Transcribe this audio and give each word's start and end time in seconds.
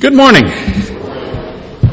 Good 0.00 0.14
morning. 0.14 0.44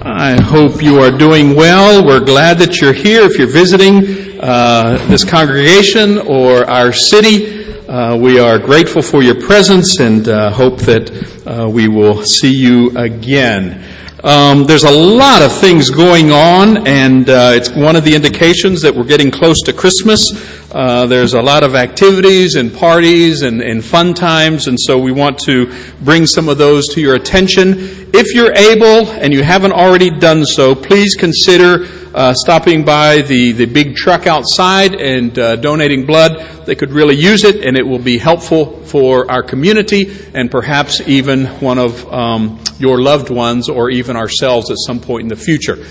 I 0.03 0.39
hope 0.39 0.83
you 0.83 0.99
are 0.99 1.09
doing 1.09 1.55
well. 1.55 2.05
We're 2.05 2.23
glad 2.23 2.59
that 2.59 2.79
you're 2.79 2.93
here. 2.93 3.23
If 3.23 3.39
you're 3.39 3.47
visiting 3.47 4.39
uh, 4.39 5.03
this 5.09 5.23
congregation 5.23 6.19
or 6.19 6.69
our 6.69 6.93
city, 6.93 7.65
uh, 7.87 8.15
we 8.15 8.37
are 8.37 8.59
grateful 8.59 9.01
for 9.01 9.23
your 9.23 9.41
presence 9.41 9.99
and 9.99 10.27
uh, 10.27 10.51
hope 10.51 10.81
that 10.81 11.47
uh, 11.47 11.67
we 11.67 11.87
will 11.87 12.23
see 12.23 12.53
you 12.53 12.95
again. 12.95 13.83
Um, 14.25 14.63
there's 14.63 14.85
a 14.85 14.89
lot 14.89 15.43
of 15.43 15.55
things 15.55 15.91
going 15.91 16.31
on, 16.31 16.87
and 16.87 17.29
uh, 17.29 17.51
it's 17.53 17.69
one 17.69 17.95
of 17.95 18.03
the 18.03 18.15
indications 18.15 18.81
that 18.81 18.95
we're 18.95 19.03
getting 19.03 19.29
close 19.29 19.61
to 19.65 19.71
Christmas. 19.71 20.31
Uh, 20.71 21.05
there's 21.05 21.35
a 21.35 21.41
lot 21.43 21.61
of 21.61 21.75
activities 21.75 22.55
and 22.55 22.73
parties 22.73 23.43
and, 23.43 23.61
and, 23.61 23.85
fun 23.85 24.15
times, 24.15 24.65
and 24.65 24.79
so 24.79 24.97
we 24.97 25.11
want 25.11 25.37
to 25.37 25.71
bring 26.01 26.25
some 26.25 26.49
of 26.49 26.57
those 26.57 26.87
to 26.87 27.01
your 27.01 27.13
attention. 27.13 27.75
If 28.15 28.33
you're 28.33 28.51
able 28.51 29.11
and 29.11 29.31
you 29.31 29.43
haven't 29.43 29.73
already 29.73 30.09
done 30.09 30.43
so, 30.43 30.73
please 30.73 31.13
consider 31.13 31.85
uh, 32.15 32.33
stopping 32.33 32.83
by 32.83 33.21
the, 33.21 33.51
the 33.51 33.65
big 33.65 33.95
truck 33.95 34.25
outside 34.25 34.95
and 34.95 35.37
uh, 35.37 35.55
donating 35.57 36.07
blood. 36.07 36.65
They 36.65 36.73
could 36.73 36.89
really 36.89 37.15
use 37.15 37.43
it, 37.43 37.63
and 37.63 37.77
it 37.77 37.83
will 37.83 37.99
be 37.99 38.17
helpful 38.17 38.81
for 38.85 39.29
our 39.29 39.43
community 39.43 40.11
and 40.33 40.49
perhaps 40.49 40.99
even 41.01 41.45
one 41.61 41.77
of 41.77 42.11
um, 42.11 42.59
your 42.79 43.01
loved 43.01 43.29
ones 43.29 43.69
or 43.69 43.89
even 43.89 44.15
ourselves 44.15 44.69
at 44.71 44.77
some 44.85 44.99
point 44.99 45.23
in 45.23 45.27
the 45.29 45.35
future. 45.35 45.85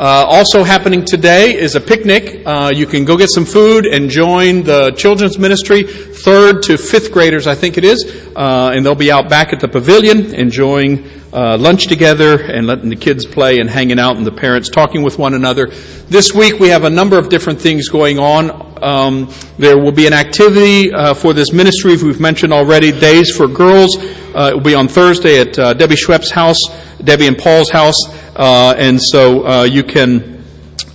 Uh, 0.00 0.24
also 0.26 0.64
happening 0.64 1.04
today 1.04 1.54
is 1.54 1.74
a 1.76 1.80
picnic. 1.80 2.42
Uh, 2.46 2.70
you 2.74 2.86
can 2.86 3.04
go 3.04 3.18
get 3.18 3.28
some 3.28 3.44
food 3.44 3.84
and 3.84 4.08
join 4.08 4.62
the 4.62 4.92
children's 4.92 5.38
ministry, 5.38 5.82
third 5.82 6.62
to 6.62 6.78
fifth 6.78 7.12
graders, 7.12 7.46
I 7.46 7.54
think 7.54 7.76
it 7.76 7.84
is, 7.84 8.32
uh, 8.34 8.72
and 8.74 8.86
they'll 8.86 8.94
be 8.94 9.12
out 9.12 9.28
back 9.28 9.52
at 9.52 9.60
the 9.60 9.68
pavilion 9.68 10.34
enjoying 10.34 11.06
uh, 11.34 11.58
lunch 11.58 11.86
together 11.86 12.40
and 12.40 12.66
letting 12.66 12.88
the 12.88 12.96
kids 12.96 13.26
play 13.26 13.58
and 13.58 13.68
hanging 13.68 13.98
out 13.98 14.16
and 14.16 14.26
the 14.26 14.32
parents 14.32 14.70
talking 14.70 15.02
with 15.02 15.18
one 15.18 15.34
another. 15.34 15.66
This 16.08 16.32
week 16.32 16.58
we 16.58 16.68
have 16.68 16.84
a 16.84 16.90
number 16.90 17.18
of 17.18 17.28
different 17.28 17.60
things 17.60 17.90
going 17.90 18.18
on. 18.18 18.69
Um, 18.82 19.32
there 19.58 19.78
will 19.78 19.92
be 19.92 20.06
an 20.06 20.12
activity 20.12 20.92
uh, 20.92 21.14
for 21.14 21.32
this 21.32 21.52
ministry 21.52 21.96
we've 21.96 22.20
mentioned 22.20 22.52
already, 22.52 22.92
Days 22.92 23.34
for 23.36 23.46
Girls. 23.46 23.96
Uh, 23.98 24.50
it 24.50 24.54
will 24.54 24.60
be 24.60 24.74
on 24.74 24.88
Thursday 24.88 25.40
at 25.40 25.54
Debbie 25.78 25.96
Schwepp's 25.96 26.30
house, 26.30 26.60
Debbie 27.02 27.26
and 27.26 27.38
Paul's 27.38 27.70
house. 27.70 27.98
Uh, 28.36 28.74
and 28.78 28.98
so 29.02 29.46
uh, 29.46 29.62
you 29.64 29.82
can 29.82 30.22
uh, 30.22 30.39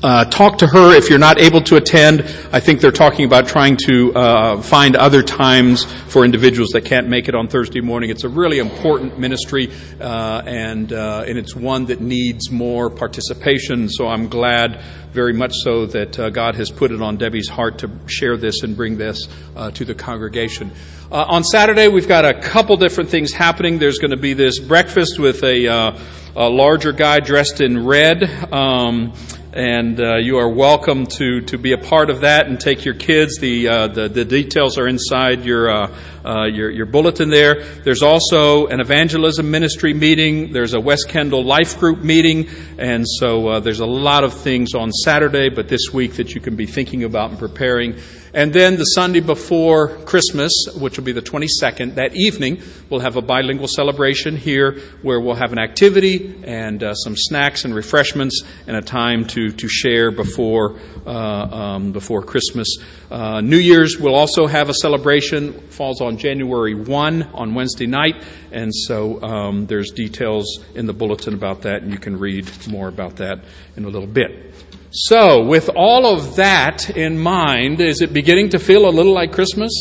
talk 0.06 0.60
to 0.60 0.68
her 0.68 0.96
if 0.96 1.10
you're 1.10 1.18
not 1.18 1.40
able 1.40 1.62
to 1.62 1.78
attend. 1.78 2.22
I 2.52 2.60
think 2.60 2.80
they're 2.80 2.92
talking 2.92 3.26
about 3.26 3.48
trying 3.48 3.76
to 3.88 4.14
uh, 4.14 4.62
find 4.62 4.96
other 4.96 5.24
times 5.24 5.84
for 5.84 6.24
individuals 6.24 6.70
that 6.74 6.86
can't 6.86 7.08
make 7.08 7.28
it 7.28 7.34
on 7.34 7.48
Thursday 7.48 7.82
morning. 7.82 8.12
It's 8.12 8.24
a 8.24 8.30
really 8.30 8.60
important 8.60 9.18
ministry, 9.18 9.72
uh, 10.00 10.44
and 10.46 10.94
uh, 10.94 11.26
and 11.28 11.40
it's 11.40 11.56
one 11.56 11.86
that 11.86 12.02
needs 12.02 12.52
more 12.52 12.92
participation. 12.92 13.90
So 13.90 14.08
I'm 14.08 14.28
glad, 14.28 14.80
very 15.12 15.34
much 15.34 15.54
so, 15.56 15.88
that 15.88 16.32
God 16.34 16.54
has 16.56 16.70
put 16.70 16.92
it 16.92 17.02
on 17.02 17.18
Debbie's 17.18 17.50
heart 17.50 17.80
to 17.80 17.90
share 18.06 18.38
this 18.38 18.62
and 18.62 18.78
bring 18.78 18.98
this 18.98 19.28
to 19.74 19.86
the 19.86 19.96
congregation. 19.96 20.72
on 21.12 21.44
Saturday, 21.44 21.88
we've 21.88 22.08
got 22.08 22.26
a 22.26 22.40
couple 22.40 22.78
different 22.78 23.10
things 23.10 23.34
happening. 23.34 23.80
There's 23.80 23.98
going 23.98 24.12
to 24.12 24.18
be 24.18 24.34
this 24.34 24.60
breakfast 24.60 25.18
with 25.18 25.44
a 25.44 25.96
a 26.36 26.50
larger 26.50 26.92
guy 26.92 27.20
dressed 27.22 27.62
in 27.62 27.86
red. 27.86 28.24
Um, 28.52 29.14
and 29.56 30.02
uh, 30.02 30.18
you 30.18 30.38
are 30.38 30.50
welcome 30.50 31.06
to, 31.06 31.40
to 31.40 31.58
be 31.58 31.72
a 31.72 31.78
part 31.78 32.10
of 32.10 32.22
that 32.22 32.48
and 32.48 32.60
take 32.60 32.84
your 32.84 32.94
kids. 32.94 33.38
The, 33.40 33.70
uh, 33.70 33.88
the, 33.88 34.10
the, 34.10 34.26
details 34.26 34.78
are 34.78 34.86
inside 34.86 35.46
your, 35.46 35.70
uh, 35.70 35.98
uh, 36.26 36.46
your, 36.48 36.70
your, 36.70 36.86
bulletin 36.86 37.30
there. 37.30 37.64
There's 37.64 38.04
also 38.04 38.68
an 38.68 38.82
evangelism 38.82 39.50
ministry 39.50 39.94
meeting. 39.94 40.52
There's 40.52 40.74
a 40.74 40.80
West 40.82 41.08
Kendall 41.08 41.46
Life 41.46 41.80
Group 41.80 42.04
meeting. 42.04 42.50
And 42.78 43.06
so 43.08 43.48
uh, 43.48 43.60
there's 43.62 43.80
a 43.80 43.86
lot 43.86 44.26
of 44.26 44.34
things 44.34 44.76
on 44.76 44.92
Saturday, 44.92 45.48
but 45.48 45.70
this 45.70 45.94
week 45.94 46.16
that 46.16 46.36
you 46.36 46.42
can 46.42 46.58
be 46.58 46.66
thinking 46.66 47.06
about 47.06 47.30
and 47.30 47.40
preparing. 47.40 47.96
And 48.36 48.52
then 48.52 48.76
the 48.76 48.84
Sunday 48.84 49.22
before 49.22 49.88
Christmas, 50.00 50.52
which 50.78 50.98
will 50.98 51.06
be 51.06 51.14
the 51.14 51.22
22nd, 51.22 51.96
that 51.96 52.18
evening, 52.18 52.62
we'll 52.90 53.00
have 53.00 53.16
a 53.16 53.22
bilingual 53.22 53.70
celebration 53.70 54.36
here 54.36 54.82
where 55.02 55.22
we'll 55.22 55.36
have 55.36 55.54
an 55.54 55.58
activity 55.58 56.44
and 56.44 56.84
uh, 56.84 56.94
some 56.96 57.16
snacks 57.16 57.64
and 57.64 57.74
refreshments 57.74 58.44
and 58.68 58.76
a 58.76 58.82
time 58.82 59.26
to, 59.28 59.52
to 59.52 59.70
share 59.70 60.12
before, 60.12 60.78
uh, 61.08 61.10
um, 61.10 61.94
before 61.94 62.24
Christmas. 62.24 62.68
Uh, 63.10 63.40
New 63.40 63.56
Year's 63.58 63.98
we'll 63.98 64.16
also 64.16 64.48
have 64.48 64.68
a 64.68 64.74
celebration, 64.74 65.54
falls 65.70 66.02
on 66.02 66.18
January 66.18 66.76
1 66.76 67.24
on 67.34 67.56
Wednesday 67.56 67.88
night. 67.88 68.22
And 68.52 68.76
so 68.76 69.24
um, 69.24 69.66
there's 69.68 69.92
details 69.92 70.60
in 70.76 70.88
the 70.88 70.94
bulletin 70.94 71.36
about 71.36 71.62
that, 71.62 71.84
and 71.84 71.92
you 71.94 72.00
can 72.00 72.20
read 72.20 72.52
more 72.68 72.90
about 72.90 73.16
that 73.16 73.46
in 73.78 73.86
a 73.86 73.90
little 73.90 74.10
bit. 74.10 74.54
So, 74.98 75.44
with 75.44 75.70
all 75.76 76.06
of 76.06 76.38
that 76.38 76.90
in 76.90 77.18
mind, 77.18 77.82
is 77.82 78.02
it 78.02 78.14
beginning 78.14 78.52
to 78.52 78.60
feel 78.60 78.88
a 78.88 78.90
little 78.90 79.14
like 79.14 79.34
Christmas? 79.34 79.74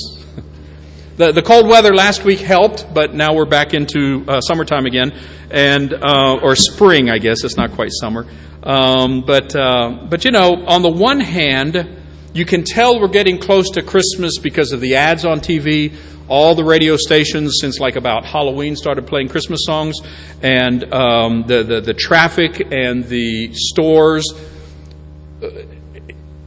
the, 1.16 1.30
the 1.30 1.40
cold 1.40 1.68
weather 1.68 1.94
last 1.94 2.24
week 2.24 2.40
helped, 2.40 2.92
but 2.92 3.14
now 3.14 3.32
we're 3.32 3.44
back 3.44 3.74
into 3.74 4.24
uh, 4.26 4.40
summertime 4.40 4.86
again, 4.86 5.16
and 5.52 5.94
uh, 5.94 6.40
or 6.42 6.56
spring, 6.56 7.10
I 7.10 7.18
guess. 7.18 7.44
It's 7.44 7.56
not 7.56 7.70
quite 7.74 7.90
summer. 7.92 8.26
Um, 8.64 9.22
but, 9.24 9.54
uh, 9.54 10.08
but 10.10 10.24
you 10.24 10.32
know, 10.32 10.64
on 10.66 10.82
the 10.82 10.90
one 10.90 11.20
hand, 11.20 11.96
you 12.32 12.44
can 12.44 12.64
tell 12.64 13.00
we're 13.00 13.06
getting 13.06 13.38
close 13.38 13.70
to 13.74 13.82
Christmas 13.82 14.38
because 14.38 14.72
of 14.72 14.80
the 14.80 14.96
ads 14.96 15.24
on 15.24 15.38
TV. 15.38 15.94
All 16.26 16.56
the 16.56 16.64
radio 16.64 16.96
stations 16.96 17.58
since 17.60 17.78
like 17.78 17.94
about 17.94 18.24
Halloween 18.24 18.74
started 18.74 19.06
playing 19.06 19.28
Christmas 19.28 19.60
songs, 19.64 19.94
and 20.42 20.92
um, 20.92 21.44
the, 21.46 21.62
the 21.62 21.80
the 21.82 21.94
traffic 21.94 22.60
and 22.72 23.04
the 23.04 23.52
stores 23.52 24.24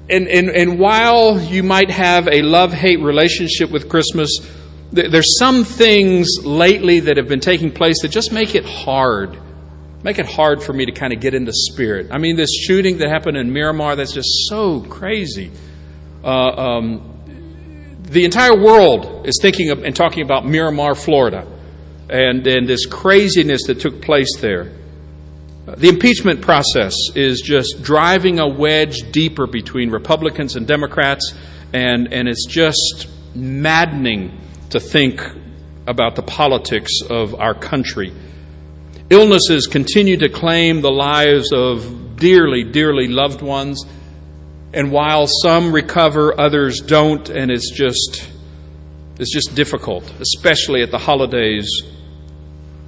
and, 0.10 0.28
and, 0.28 0.50
and 0.50 0.80
while 0.80 1.40
you 1.40 1.64
might 1.64 1.90
have 1.90 2.28
a 2.28 2.42
love 2.42 2.74
hate 2.74 3.02
relationship 3.02 3.70
with 3.72 3.90
Christmas, 3.90 4.30
there's 4.92 5.38
some 5.38 5.64
things 5.64 6.30
lately 6.44 7.02
that 7.02 7.18
have 7.18 7.28
been 7.28 7.42
taking 7.42 7.72
place 7.72 8.02
that 8.02 8.10
just 8.10 8.32
make 8.32 8.56
it 8.56 8.66
hard. 8.66 9.38
Make 10.04 10.20
it 10.20 10.28
hard 10.28 10.64
for 10.64 10.74
me 10.74 10.86
to 10.86 10.92
kind 10.92 11.12
of 11.12 11.20
get 11.20 11.34
into 11.34 11.52
the 11.52 11.58
spirit. 11.72 12.08
I 12.12 12.20
mean, 12.20 12.38
this 12.38 12.52
shooting 12.54 13.00
that 13.00 13.10
happened 13.10 13.36
in 13.36 13.52
Miramar, 13.52 13.96
that's 13.96 14.14
just 14.14 14.48
so 14.48 14.82
crazy. 14.82 15.52
Uh, 16.24 16.30
um, 16.30 17.98
the 18.04 18.24
entire 18.24 18.56
world 18.56 19.28
is 19.28 19.40
thinking 19.42 19.72
of, 19.72 19.84
and 19.84 19.96
talking 19.96 20.24
about 20.24 20.46
Miramar, 20.46 20.96
Florida, 20.96 21.46
and, 22.10 22.48
and 22.48 22.68
this 22.68 22.86
craziness 22.86 23.64
that 23.68 23.82
took 23.82 24.02
place 24.02 24.38
there. 24.40 24.72
The 25.76 25.90
impeachment 25.90 26.42
process 26.42 26.94
is 27.14 27.42
just 27.42 27.84
driving 27.84 28.40
a 28.40 28.48
wedge 28.48 29.12
deeper 29.12 29.48
between 29.48 29.90
Republicans 29.90 30.56
and 30.56 30.66
Democrats, 30.66 31.34
and, 31.74 32.14
and 32.14 32.30
it's 32.30 32.46
just 32.48 33.10
maddening 33.36 34.40
to 34.70 34.80
think 34.80 35.22
about 35.86 36.16
the 36.16 36.22
politics 36.22 37.02
of 37.10 37.36
our 37.36 37.54
country. 37.54 38.14
Illnesses 39.10 39.68
continue 39.68 40.16
to 40.16 40.30
claim 40.30 40.80
the 40.80 40.90
lives 40.90 41.52
of 41.52 42.16
dearly, 42.16 42.64
dearly 42.64 43.10
loved 43.10 43.42
ones, 43.42 43.86
and 44.74 44.90
while 44.90 45.28
some 45.28 45.74
recover, 45.74 46.40
others 46.40 46.80
don't, 46.80 47.28
and 47.30 47.52
it's 47.52 47.72
just 47.72 48.30
it's 49.20 49.34
just 49.34 49.54
difficult, 49.54 50.10
especially 50.22 50.82
at 50.82 50.92
the 50.92 50.98
holidays. 50.98 51.82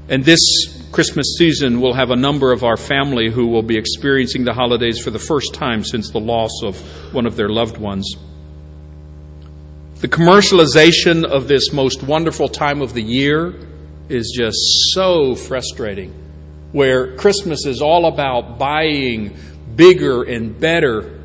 And 0.07 0.23
this 0.23 0.78
Christmas 0.91 1.35
season, 1.37 1.81
we'll 1.81 1.93
have 1.93 2.09
a 2.09 2.15
number 2.15 2.51
of 2.51 2.63
our 2.63 2.77
family 2.77 3.29
who 3.29 3.47
will 3.47 3.61
be 3.61 3.77
experiencing 3.77 4.43
the 4.43 4.53
holidays 4.53 4.99
for 4.99 5.11
the 5.11 5.19
first 5.19 5.53
time 5.53 5.83
since 5.83 6.09
the 6.09 6.19
loss 6.19 6.63
of 6.63 6.77
one 7.13 7.27
of 7.27 7.35
their 7.35 7.49
loved 7.49 7.77
ones. 7.77 8.15
The 10.01 10.07
commercialization 10.07 11.25
of 11.25 11.47
this 11.47 11.71
most 11.73 12.01
wonderful 12.01 12.49
time 12.49 12.81
of 12.81 12.93
the 12.93 13.03
year 13.03 13.53
is 14.07 14.33
just 14.35 14.57
so 14.93 15.35
frustrating, 15.35 16.11
where 16.71 17.15
Christmas 17.17 17.65
is 17.65 17.81
all 17.81 18.07
about 18.07 18.57
buying 18.57 19.37
bigger 19.75 20.23
and 20.23 20.59
better. 20.59 21.19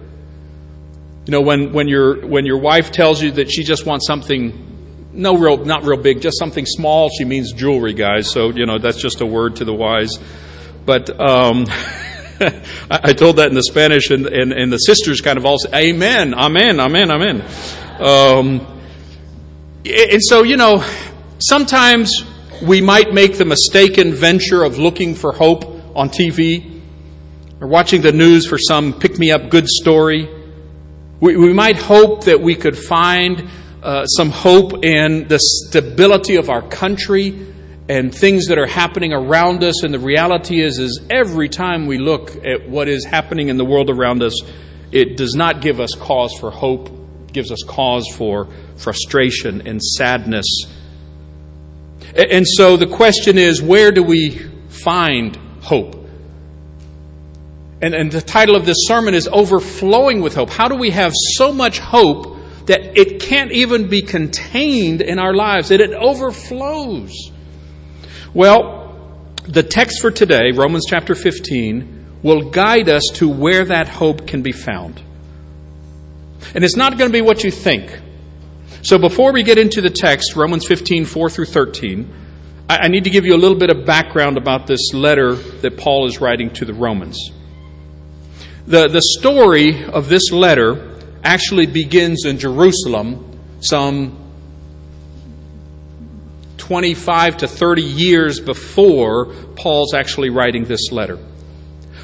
You 1.25 1.31
know, 1.31 1.41
when, 1.41 1.73
when, 1.73 1.89
your, 1.89 2.27
when 2.27 2.45
your 2.45 2.59
wife 2.59 2.93
tells 2.93 3.23
you 3.23 3.31
that 3.33 3.51
she 3.51 3.65
just 3.65 3.87
wants 3.87 4.07
something 4.07 4.74
no 5.15 5.37
real, 5.37 5.65
not 5.65 5.85
real 5.85 6.01
big, 6.01 6.21
just 6.21 6.39
something 6.39 6.67
small. 6.67 7.09
She 7.09 7.25
means 7.25 7.53
jewelry, 7.53 7.95
guys. 7.95 8.31
So, 8.31 8.51
you 8.51 8.67
know, 8.67 8.79
that's 8.79 9.01
just 9.01 9.21
a 9.21 9.27
word 9.27 9.57
to 9.57 9.65
the 9.65 9.73
wise. 9.73 10.19
But 10.85 11.09
um, 11.21 11.67
I 12.91 13.13
told 13.13 13.37
that 13.37 13.49
in 13.49 13.55
the 13.55 13.63
Spanish, 13.63 14.11
and, 14.11 14.27
and, 14.27 14.53
and, 14.53 14.73
the 14.73 14.79
sisters 14.79 15.21
kind 15.21 15.39
of 15.39 15.47
all 15.47 15.59
said, 15.59 15.73
Amen, 15.73 16.35
Amen, 16.35 16.81
Amen, 16.81 17.11
Amen. 17.11 17.43
Um, 17.99 18.83
and 19.87 20.21
so, 20.23 20.43
you 20.43 20.57
know, 20.57 20.85
sometimes 21.39 22.25
we 22.63 22.81
might 22.81 23.13
make 23.13 23.39
the 23.39 23.45
mistaken 23.45 24.13
venture 24.13 24.65
of 24.65 24.79
looking 24.79 25.15
for 25.15 25.33
hope 25.33 25.65
on 25.97 26.09
TV 26.09 26.83
or 27.61 27.69
watching 27.69 28.03
the 28.03 28.13
news 28.13 28.47
for 28.47 28.59
some 28.59 28.93
pick 28.93 29.19
me 29.19 29.31
up 29.31 29.49
good 29.49 29.69
story. 29.69 30.29
We, 31.21 31.37
we 31.37 31.53
might 31.53 31.77
hope 31.77 32.25
that 32.25 32.41
we 32.41 32.57
could 32.57 32.77
find 32.77 33.49
uh, 33.85 34.07
some 34.07 34.31
hope 34.31 34.83
in 34.83 35.29
the 35.29 35.39
stability 35.39 36.37
of 36.37 36.49
our 36.49 36.63
country 36.63 37.47
and 37.87 38.15
things 38.15 38.47
that 38.47 38.59
are 38.59 38.67
happening 38.67 39.13
around 39.13 39.63
us. 39.63 39.83
And 39.83 39.93
the 39.93 39.99
reality 39.99 40.63
is, 40.63 40.79
is 40.79 41.03
every 41.11 41.51
time 41.51 41.87
we 41.87 41.99
look 41.99 42.35
at 42.47 42.67
what 42.67 42.89
is 42.89 43.05
happening 43.05 43.51
in 43.51 43.59
the 43.59 43.65
world 43.65 43.91
around 43.91 44.23
us, 44.23 44.41
it 44.91 45.19
does 45.19 45.35
not 45.35 45.61
give 45.61 45.81
us 45.81 45.95
cause 45.95 46.33
for 46.41 46.51
hope, 46.51 46.89
gives 47.31 47.53
us 47.53 47.63
cause 47.67 48.09
for 48.17 48.49
frustration 48.77 49.67
and 49.69 49.83
sadness. 49.83 50.47
And 52.17 52.47
so 52.47 52.79
the 52.79 52.87
question 52.87 53.37
is, 53.37 53.61
where 53.61 53.93
do 53.93 54.03
we 54.03 54.31
find 54.69 55.37
hope? 55.61 55.95
And, 57.83 57.93
and 57.93 58.11
the 58.11 58.23
title 58.23 58.57
of 58.57 58.65
this 58.65 58.87
sermon 58.87 59.13
is 59.13 59.29
Overflowing 59.29 60.23
with 60.23 60.35
Hope. 60.37 60.49
How 60.49 60.69
do 60.69 60.77
we 60.77 60.91
have 60.91 61.13
so 61.37 61.53
much 61.53 61.81
hope 61.81 62.34
that 62.67 62.99
it 62.99 63.21
can't 63.21 63.53
even 63.53 63.89
be 63.89 64.03
contained 64.03 65.01
in 65.01 65.19
our 65.19 65.35
lives, 65.35 65.69
that 65.69 65.81
it 65.81 65.93
overflows? 65.93 67.31
Well, 68.33 68.85
the 69.47 69.63
text 69.63 70.01
for 70.01 70.11
today, 70.11 70.53
Romans 70.53 70.85
chapter 70.89 71.15
15, 71.15 72.21
will 72.23 72.51
guide 72.51 72.89
us 72.89 73.03
to 73.15 73.29
where 73.29 73.67
that 73.67 73.87
hope 73.87 74.27
can 74.27 74.43
be 74.43 74.53
found. 74.53 75.03
And 76.55 76.65
it's 76.65 76.77
not 76.77 76.97
going 76.99 77.11
to 77.11 77.13
be 77.13 77.21
what 77.21 77.45
you 77.45 77.51
think. 77.51 78.01
So 78.83 78.99
before 78.99 79.33
we 79.33 79.43
get 79.43 79.59
into 79.59 79.81
the 79.81 79.91
text, 79.91 80.35
Romans 80.37 80.67
15, 80.67 81.05
4 81.05 81.31
through 81.31 81.47
13, 81.47 82.13
I 82.69 82.89
need 82.89 83.05
to 83.05 83.11
give 83.11 83.27
you 83.27 83.35
a 83.35 83.37
little 83.37 83.59
bit 83.59 83.71
of 83.71 83.85
background 83.85 84.39
about 84.39 84.67
this 84.67 84.95
letter 84.95 85.35
that 85.35 85.77
Paul 85.77 86.07
is 86.07 86.21
writing 86.21 86.51
to 86.55 86.65
the 86.65 86.73
Romans. 86.73 87.31
The, 88.67 88.89
the 88.89 89.03
story 89.03 89.85
of 89.85 90.09
this 90.09 90.33
letter 90.33 90.94
actually 91.25 91.67
begins 91.67 92.25
in 92.27 92.39
Jerusalem 92.39 93.41
some 93.61 94.19
25 96.59 97.39
to 97.39 97.49
30 97.49 97.83
years 97.83 98.41
before 98.41 99.27
Paul's 99.57 99.95
actually 99.95 100.31
writing 100.31 100.65
this 100.65 100.93
letter. 100.93 101.19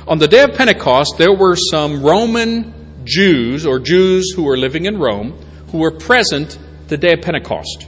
On 0.09 0.19
the 0.19 0.29
day 0.29 0.43
of 0.43 0.55
Pentecost, 0.55 1.15
there 1.19 1.33
were 1.33 1.57
some 1.57 2.03
Roman 2.03 2.75
Jews, 3.05 3.65
or 3.67 3.79
Jews 3.79 4.33
who 4.35 4.43
were 4.43 4.57
living 4.57 4.87
in 4.87 4.99
Rome, 4.99 5.39
who 5.71 5.79
were 5.79 5.91
present 5.91 6.59
the 6.89 6.97
day 6.97 7.13
of 7.13 7.23
Pentecost. 7.23 7.87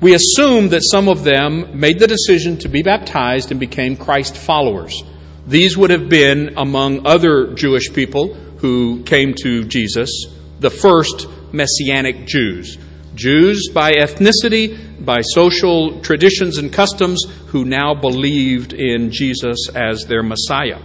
We 0.00 0.14
assume 0.14 0.70
that 0.70 0.82
some 0.82 1.08
of 1.08 1.22
them 1.22 1.78
made 1.78 1.98
the 2.00 2.08
decision 2.08 2.58
to 2.58 2.68
be 2.68 2.82
baptized 2.82 3.50
and 3.50 3.60
became 3.60 3.96
Christ 3.96 4.36
followers. 4.36 5.00
These 5.46 5.76
would 5.76 5.90
have 5.90 6.08
been, 6.08 6.54
among 6.56 7.06
other 7.06 7.54
Jewish 7.54 7.92
people 7.92 8.36
who 8.62 9.02
came 9.02 9.34
to 9.34 9.64
Jesus, 9.64 10.24
the 10.60 10.70
first 10.70 11.26
Messianic 11.52 12.26
Jews. 12.26 12.78
Jews 13.14 13.68
by 13.74 13.92
ethnicity, 13.92 15.04
by 15.04 15.20
social 15.20 16.00
traditions 16.00 16.58
and 16.58 16.72
customs, 16.72 17.24
who 17.48 17.64
now 17.64 17.92
believed 17.92 18.72
in 18.72 19.10
Jesus 19.10 19.68
as 19.74 20.06
their 20.06 20.22
Messiah. 20.22 20.80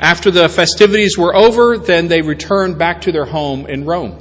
After 0.00 0.30
the 0.30 0.48
festivities 0.48 1.18
were 1.18 1.34
over, 1.34 1.76
then 1.76 2.06
they 2.06 2.22
returned 2.22 2.78
back 2.78 3.02
to 3.02 3.12
their 3.12 3.26
home 3.26 3.66
in 3.66 3.84
Rome. 3.84 4.16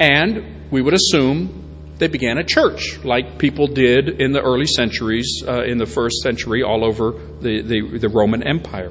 And 0.00 0.70
we 0.70 0.80
would 0.80 0.94
assume 0.94 1.64
they 1.98 2.08
began 2.08 2.38
a 2.38 2.44
church, 2.44 2.98
like 3.04 3.38
people 3.38 3.66
did 3.66 4.20
in 4.22 4.32
the 4.32 4.40
early 4.40 4.66
centuries, 4.66 5.42
uh, 5.46 5.62
in 5.64 5.76
the 5.76 5.86
first 5.86 6.16
century, 6.22 6.62
all 6.62 6.82
over 6.82 7.12
the, 7.40 7.60
the, 7.60 7.98
the 7.98 8.08
Roman 8.08 8.42
Empire. 8.42 8.90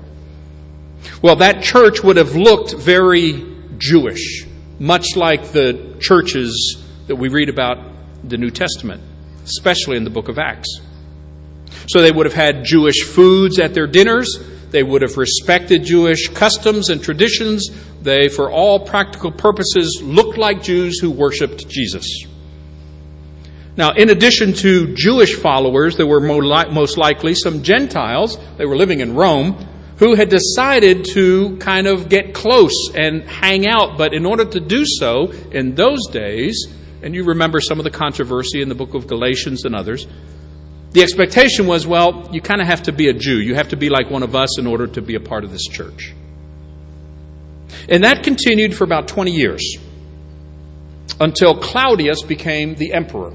Well, 1.21 1.37
that 1.37 1.63
church 1.63 2.03
would 2.03 2.17
have 2.17 2.35
looked 2.35 2.73
very 2.73 3.45
Jewish 3.77 4.45
much 4.79 5.15
like 5.15 5.51
the 5.51 5.95
churches 5.99 6.83
that 7.07 7.15
we 7.15 7.29
read 7.29 7.49
about 7.49 7.77
the 8.23 8.37
New 8.37 8.49
Testament, 8.49 9.01
especially 9.43 9.97
in 9.97 10.03
the 10.03 10.09
book 10.09 10.27
of 10.27 10.37
Acts. 10.37 10.81
So 11.87 12.01
they 12.01 12.11
would 12.11 12.25
have 12.25 12.35
had 12.35 12.63
Jewish 12.63 13.03
foods 13.03 13.59
at 13.59 13.73
their 13.73 13.87
dinners. 13.87 14.39
They 14.71 14.83
would 14.83 15.01
have 15.01 15.17
respected 15.17 15.83
Jewish 15.83 16.27
customs 16.29 16.89
and 16.89 17.01
traditions. 17.01 17.69
They, 18.01 18.27
for 18.27 18.51
all 18.51 18.79
practical 18.79 19.31
purposes, 19.31 20.01
looked 20.03 20.37
like 20.37 20.63
Jews 20.63 20.99
who 20.99 21.11
worshiped 21.11 21.69
Jesus. 21.69 22.25
Now, 23.77 23.91
in 23.91 24.09
addition 24.09 24.53
to 24.53 24.93
Jewish 24.95 25.35
followers, 25.35 25.97
there 25.97 26.07
were 26.07 26.21
most 26.21 26.97
likely 26.97 27.35
some 27.35 27.61
Gentiles. 27.61 28.37
They 28.57 28.65
were 28.65 28.77
living 28.77 29.01
in 29.01 29.15
Rome 29.15 29.67
who 29.97 30.15
had 30.15 30.29
decided 30.29 31.05
to 31.05 31.57
kind 31.57 31.87
of 31.87 32.09
get 32.09 32.33
close 32.33 32.89
and 32.93 33.23
hang 33.23 33.67
out. 33.67 33.97
But 33.97 34.13
in 34.13 34.25
order 34.25 34.45
to 34.45 34.59
do 34.59 34.83
so 34.85 35.31
in 35.51 35.75
those 35.75 36.07
days, 36.11 36.67
and 37.01 37.15
you 37.15 37.23
remember 37.23 37.61
some 37.61 37.79
of 37.79 37.85
the 37.85 37.91
controversy 37.91 38.61
in 38.61 38.69
the 38.69 38.75
book 38.75 38.93
of 38.93 39.07
Galatians 39.07 39.63
and 39.63 39.75
others, 39.75 40.05
the 40.91 41.01
expectation 41.01 41.67
was 41.67 41.85
well, 41.85 42.29
you 42.31 42.41
kind 42.41 42.61
of 42.61 42.67
have 42.67 42.83
to 42.83 42.91
be 42.91 43.09
a 43.09 43.13
Jew. 43.13 43.39
You 43.39 43.55
have 43.55 43.69
to 43.69 43.77
be 43.77 43.89
like 43.89 44.09
one 44.09 44.23
of 44.23 44.35
us 44.35 44.59
in 44.59 44.67
order 44.67 44.87
to 44.87 45.01
be 45.01 45.15
a 45.15 45.19
part 45.19 45.43
of 45.43 45.51
this 45.51 45.65
church. 45.65 46.13
And 47.89 48.03
that 48.03 48.23
continued 48.23 48.73
for 48.75 48.83
about 48.83 49.07
20 49.07 49.31
years 49.31 49.77
until 51.19 51.57
Claudius 51.57 52.21
became 52.21 52.75
the 52.75 52.93
emperor. 52.93 53.33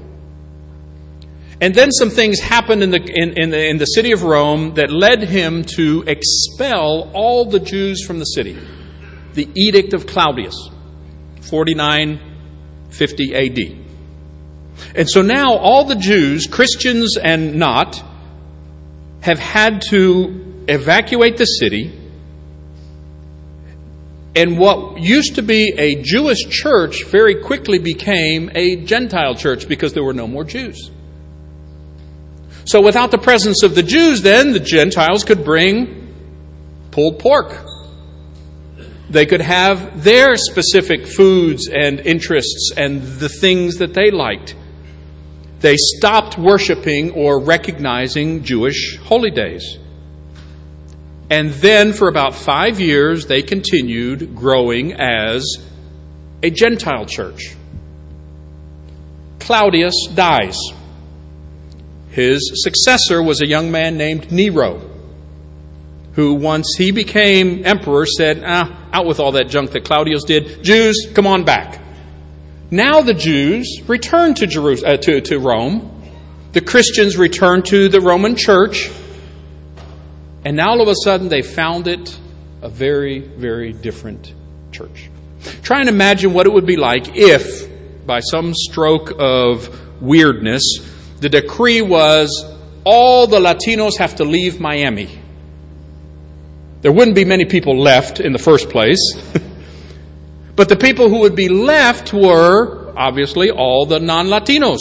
And 1.61 1.73
then 1.75 1.91
some 1.91 2.09
things 2.09 2.39
happened 2.39 2.81
in 2.81 2.89
the, 2.89 2.97
in, 2.97 3.39
in, 3.39 3.51
the, 3.51 3.69
in 3.69 3.77
the 3.77 3.85
city 3.85 4.11
of 4.13 4.23
Rome 4.23 4.73
that 4.73 4.89
led 4.89 5.21
him 5.23 5.63
to 5.75 6.03
expel 6.07 7.11
all 7.13 7.45
the 7.45 7.59
Jews 7.59 8.03
from 8.03 8.17
the 8.17 8.25
city. 8.25 8.57
The 9.35 9.47
Edict 9.55 9.93
of 9.93 10.07
Claudius, 10.07 10.55
4950 11.41 13.35
AD. 13.35 13.59
And 14.95 15.07
so 15.07 15.21
now 15.21 15.55
all 15.55 15.85
the 15.85 15.95
Jews, 15.95 16.47
Christians 16.47 17.15
and 17.21 17.53
not, 17.59 18.03
have 19.21 19.37
had 19.37 19.83
to 19.89 20.63
evacuate 20.67 21.37
the 21.37 21.45
city. 21.45 21.95
And 24.35 24.57
what 24.57 24.99
used 24.99 25.35
to 25.35 25.43
be 25.43 25.75
a 25.77 26.01
Jewish 26.01 26.39
church 26.49 27.05
very 27.05 27.35
quickly 27.35 27.77
became 27.77 28.49
a 28.55 28.77
Gentile 28.77 29.35
church 29.35 29.67
because 29.67 29.93
there 29.93 30.03
were 30.03 30.13
no 30.13 30.25
more 30.27 30.43
Jews. 30.43 30.89
So 32.65 32.81
without 32.81 33.11
the 33.11 33.17
presence 33.17 33.63
of 33.63 33.75
the 33.75 33.83
Jews, 33.83 34.21
then 34.21 34.53
the 34.53 34.59
Gentiles 34.59 35.23
could 35.23 35.43
bring 35.43 36.13
pulled 36.91 37.19
pork. 37.19 37.65
They 39.09 39.25
could 39.25 39.41
have 39.41 40.03
their 40.03 40.35
specific 40.35 41.05
foods 41.05 41.67
and 41.67 41.99
interests 41.99 42.71
and 42.77 43.01
the 43.01 43.29
things 43.29 43.77
that 43.77 43.93
they 43.93 44.09
liked. 44.11 44.55
They 45.59 45.75
stopped 45.77 46.37
worshiping 46.37 47.11
or 47.11 47.39
recognizing 47.43 48.43
Jewish 48.43 48.97
holy 48.97 49.31
days. 49.31 49.77
And 51.29 51.51
then 51.51 51.93
for 51.93 52.07
about 52.09 52.35
five 52.35 52.79
years, 52.79 53.25
they 53.25 53.41
continued 53.41 54.35
growing 54.35 54.93
as 54.93 55.45
a 56.43 56.49
Gentile 56.49 57.05
church. 57.05 57.55
Claudius 59.39 60.07
dies. 60.13 60.57
His 62.11 62.51
successor 62.63 63.23
was 63.23 63.41
a 63.41 63.47
young 63.47 63.71
man 63.71 63.97
named 63.97 64.31
Nero, 64.31 64.81
who, 66.13 66.33
once 66.33 66.75
he 66.77 66.91
became 66.91 67.65
emperor, 67.65 68.05
said, 68.05 68.43
ah, 68.45 68.77
out 68.91 69.05
with 69.05 69.19
all 69.19 69.31
that 69.33 69.47
junk 69.47 69.71
that 69.71 69.85
Claudius 69.85 70.25
did. 70.25 70.61
Jews, 70.63 71.07
come 71.13 71.25
on 71.25 71.45
back. 71.45 71.79
Now 72.69 73.01
the 73.01 73.13
Jews 73.13 73.81
returned 73.87 74.37
to, 74.37 74.47
Jerusalem, 74.47 74.93
uh, 74.93 74.97
to, 74.97 75.21
to 75.21 75.39
Rome. 75.39 75.87
The 76.51 76.61
Christians 76.61 77.17
returned 77.17 77.65
to 77.67 77.87
the 77.87 78.01
Roman 78.01 78.35
church. 78.35 78.91
And 80.43 80.57
now 80.57 80.71
all 80.71 80.81
of 80.81 80.89
a 80.89 80.95
sudden 81.03 81.29
they 81.29 81.41
found 81.41 81.87
it 81.87 82.17
a 82.61 82.69
very, 82.69 83.19
very 83.19 83.71
different 83.71 84.33
church. 84.71 85.09
Try 85.63 85.79
and 85.79 85.89
imagine 85.89 86.33
what 86.33 86.45
it 86.45 86.53
would 86.53 86.65
be 86.65 86.75
like 86.75 87.15
if, 87.15 87.69
by 88.05 88.19
some 88.19 88.53
stroke 88.53 89.13
of 89.17 90.01
weirdness, 90.01 90.63
the 91.21 91.29
decree 91.29 91.83
was 91.83 92.45
all 92.83 93.27
the 93.27 93.39
Latinos 93.39 93.97
have 93.97 94.15
to 94.15 94.23
leave 94.23 94.59
Miami. 94.59 95.19
There 96.81 96.91
wouldn't 96.91 97.15
be 97.15 97.25
many 97.25 97.45
people 97.45 97.79
left 97.79 98.19
in 98.19 98.33
the 98.33 98.39
first 98.39 98.69
place. 98.71 98.99
but 100.55 100.67
the 100.67 100.75
people 100.75 101.09
who 101.09 101.19
would 101.19 101.35
be 101.35 101.47
left 101.47 102.11
were, 102.11 102.91
obviously, 102.97 103.51
all 103.51 103.85
the 103.85 103.99
non 103.99 104.27
Latinos. 104.27 104.79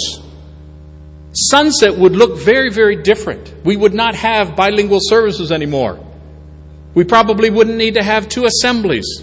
Sunset 1.33 1.97
would 1.97 2.17
look 2.17 2.39
very, 2.39 2.71
very 2.71 2.97
different. 2.97 3.55
We 3.63 3.77
would 3.77 3.93
not 3.93 4.15
have 4.15 4.57
bilingual 4.57 5.01
services 5.03 5.53
anymore. 5.53 6.03
We 6.95 7.05
probably 7.05 7.51
wouldn't 7.51 7.77
need 7.77 7.95
to 7.95 8.03
have 8.03 8.31
two 8.31 8.47
assemblies. 8.47 9.23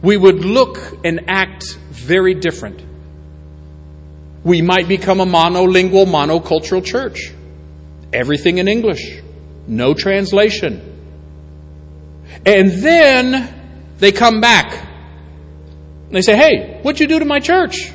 We 0.00 0.16
would 0.16 0.42
look 0.42 0.78
and 1.04 1.28
act 1.28 1.76
very 1.90 2.32
different 2.32 2.87
we 4.44 4.62
might 4.62 4.88
become 4.88 5.20
a 5.20 5.26
monolingual, 5.26 6.06
monocultural 6.06 6.84
church. 6.84 7.32
Everything 8.12 8.58
in 8.58 8.68
English, 8.68 9.20
no 9.66 9.94
translation. 9.94 10.96
And 12.46 12.70
then 12.70 13.54
they 13.98 14.12
come 14.12 14.40
back. 14.40 14.86
They 16.10 16.22
say, 16.22 16.36
Hey, 16.36 16.80
what'd 16.82 17.00
you 17.00 17.06
do 17.06 17.18
to 17.18 17.24
my 17.24 17.40
church? 17.40 17.92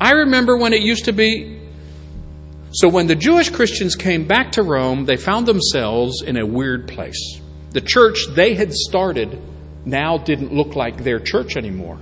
I 0.00 0.12
remember 0.12 0.56
when 0.56 0.72
it 0.72 0.82
used 0.82 1.06
to 1.06 1.12
be. 1.12 1.58
So 2.72 2.88
when 2.88 3.08
the 3.08 3.16
Jewish 3.16 3.50
Christians 3.50 3.96
came 3.96 4.26
back 4.26 4.52
to 4.52 4.62
Rome, 4.62 5.04
they 5.04 5.16
found 5.16 5.46
themselves 5.46 6.22
in 6.22 6.36
a 6.36 6.46
weird 6.46 6.86
place. 6.86 7.40
The 7.72 7.80
church 7.80 8.18
they 8.30 8.54
had 8.54 8.72
started 8.72 9.40
now 9.84 10.18
didn't 10.18 10.52
look 10.52 10.76
like 10.76 11.02
their 11.02 11.18
church 11.18 11.56
anymore. 11.56 11.98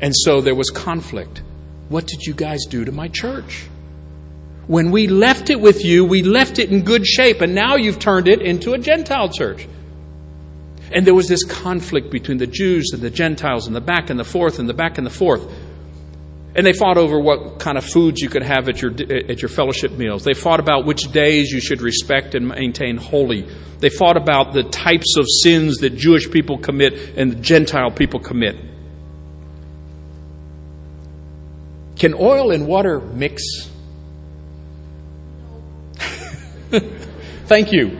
And 0.00 0.14
so 0.14 0.40
there 0.40 0.54
was 0.54 0.70
conflict. 0.70 1.42
What 1.90 2.06
did 2.06 2.22
you 2.22 2.34
guys 2.34 2.66
do 2.66 2.84
to 2.84 2.92
my 2.92 3.08
church? 3.08 3.66
When 4.68 4.92
we 4.92 5.08
left 5.08 5.50
it 5.50 5.60
with 5.60 5.84
you, 5.84 6.04
we 6.04 6.22
left 6.22 6.60
it 6.60 6.70
in 6.70 6.84
good 6.84 7.04
shape, 7.04 7.40
and 7.40 7.52
now 7.52 7.74
you've 7.74 7.98
turned 7.98 8.28
it 8.28 8.40
into 8.40 8.74
a 8.74 8.78
Gentile 8.78 9.28
church. 9.28 9.66
And 10.92 11.04
there 11.04 11.14
was 11.14 11.26
this 11.26 11.42
conflict 11.42 12.12
between 12.12 12.38
the 12.38 12.46
Jews 12.46 12.90
and 12.92 13.02
the 13.02 13.10
Gentiles, 13.10 13.66
and 13.66 13.74
the 13.74 13.80
back 13.80 14.08
and 14.08 14.20
the 14.20 14.24
forth, 14.24 14.60
and 14.60 14.68
the 14.68 14.72
back 14.72 14.98
and 14.98 15.06
the 15.06 15.10
forth. 15.10 15.52
And 16.54 16.64
they 16.64 16.72
fought 16.72 16.96
over 16.96 17.18
what 17.18 17.58
kind 17.58 17.76
of 17.76 17.84
foods 17.84 18.20
you 18.20 18.28
could 18.28 18.44
have 18.44 18.68
at 18.68 18.80
your, 18.80 18.92
at 18.92 19.42
your 19.42 19.48
fellowship 19.48 19.90
meals. 19.90 20.22
They 20.22 20.34
fought 20.34 20.60
about 20.60 20.86
which 20.86 21.10
days 21.10 21.50
you 21.50 21.60
should 21.60 21.82
respect 21.82 22.36
and 22.36 22.46
maintain 22.46 22.98
holy. 22.98 23.48
They 23.80 23.88
fought 23.88 24.16
about 24.16 24.52
the 24.52 24.62
types 24.62 25.16
of 25.18 25.26
sins 25.42 25.78
that 25.78 25.96
Jewish 25.96 26.30
people 26.30 26.56
commit 26.58 27.18
and 27.18 27.42
Gentile 27.42 27.90
people 27.90 28.20
commit. 28.20 28.54
Can 32.00 32.14
oil 32.14 32.50
and 32.50 32.66
water 32.66 32.98
mix? 32.98 33.42
Thank 37.44 37.72
you. 37.72 37.88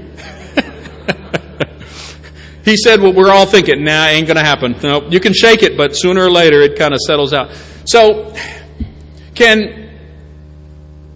he 2.64 2.78
said 2.78 3.02
what 3.02 3.14
we're 3.14 3.28
all 3.28 3.44
thinking. 3.44 3.84
Nah, 3.84 4.06
ain't 4.06 4.26
going 4.26 4.38
to 4.38 4.42
happen. 4.42 4.74
No, 4.82 5.06
you 5.10 5.20
can 5.20 5.34
shake 5.34 5.62
it, 5.62 5.76
but 5.76 5.94
sooner 5.94 6.24
or 6.24 6.30
later 6.30 6.62
it 6.62 6.78
kind 6.78 6.94
of 6.94 7.00
settles 7.00 7.34
out. 7.34 7.50
So, 7.84 8.34
can 9.34 9.90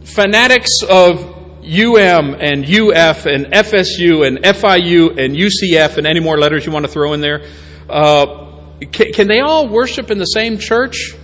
fanatics 0.02 0.82
of 0.82 1.20
UM 1.64 2.34
and 2.34 2.66
UF 2.66 3.24
and 3.24 3.46
FSU 3.46 4.26
and 4.26 4.44
FIU 4.44 5.18
and 5.18 5.34
UCF 5.34 5.96
and 5.96 6.06
any 6.06 6.20
more 6.20 6.36
letters 6.36 6.66
you 6.66 6.72
want 6.72 6.84
to 6.84 6.92
throw 6.92 7.14
in 7.14 7.22
there, 7.22 7.46
uh, 7.88 8.60
can, 8.92 9.10
can 9.14 9.26
they 9.26 9.40
all 9.40 9.68
worship 9.68 10.10
in 10.10 10.18
the 10.18 10.26
same 10.26 10.58
church? 10.58 11.14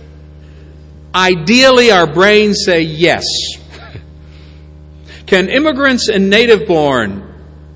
Ideally, 1.13 1.91
our 1.91 2.07
brains 2.07 2.63
say 2.65 2.81
yes. 2.81 3.25
Can 5.25 5.49
immigrants 5.49 6.09
and 6.09 6.29
native 6.29 6.67
born 6.67 7.27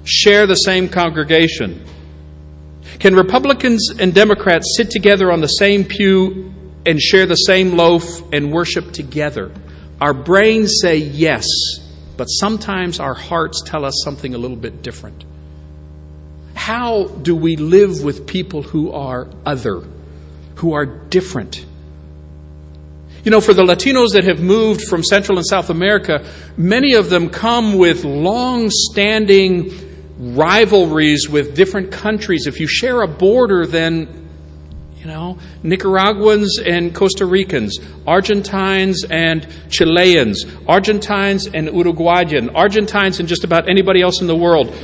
share 0.03 0.47
the 0.47 0.55
same 0.55 0.89
congregation? 0.89 1.83
Can 2.99 3.15
Republicans 3.15 3.91
and 3.99 4.13
Democrats 4.13 4.75
sit 4.77 4.89
together 4.89 5.31
on 5.31 5.41
the 5.41 5.47
same 5.47 5.83
pew 5.83 6.53
and 6.85 6.99
share 6.99 7.25
the 7.25 7.35
same 7.35 7.75
loaf 7.75 8.21
and 8.33 8.51
worship 8.51 8.91
together? 8.91 9.51
Our 9.99 10.13
brains 10.13 10.79
say 10.81 10.97
yes, 10.97 11.45
but 12.17 12.25
sometimes 12.25 12.99
our 12.99 13.13
hearts 13.13 13.61
tell 13.65 13.85
us 13.85 14.01
something 14.03 14.33
a 14.33 14.37
little 14.37 14.57
bit 14.57 14.81
different. 14.81 15.25
How 16.53 17.07
do 17.07 17.35
we 17.35 17.57
live 17.57 18.03
with 18.03 18.27
people 18.27 18.63
who 18.63 18.91
are 18.91 19.27
other, 19.45 19.83
who 20.55 20.73
are 20.73 20.85
different? 20.85 21.65
You 23.25 23.31
know, 23.31 23.41
for 23.41 23.55
the 23.55 23.63
Latinos 23.63 24.13
that 24.13 24.23
have 24.25 24.39
moved 24.39 24.83
from 24.83 25.03
Central 25.03 25.39
and 25.39 25.47
South 25.47 25.71
America, 25.71 26.23
many 26.57 26.93
of 26.93 27.09
them 27.09 27.31
come 27.31 27.75
with 27.75 28.05
long 28.05 28.69
standing 28.69 29.71
rivalries 30.35 31.27
with 31.27 31.55
different 31.55 31.91
countries. 31.91 32.45
If 32.45 32.59
you 32.59 32.67
share 32.67 33.01
a 33.01 33.07
border, 33.07 33.65
then 33.65 34.27
you 34.99 35.07
know, 35.07 35.39
Nicaraguans 35.63 36.59
and 36.63 36.93
Costa 36.93 37.25
Ricans, 37.25 37.79
Argentines 38.05 39.03
and 39.09 39.47
Chileans, 39.71 40.45
Argentines 40.67 41.47
and 41.47 41.67
Uruguayan, 41.67 42.51
Argentines 42.55 43.19
and 43.19 43.27
just 43.27 43.43
about 43.43 43.67
anybody 43.67 44.03
else 44.03 44.21
in 44.21 44.27
the 44.27 44.35
world. 44.35 44.67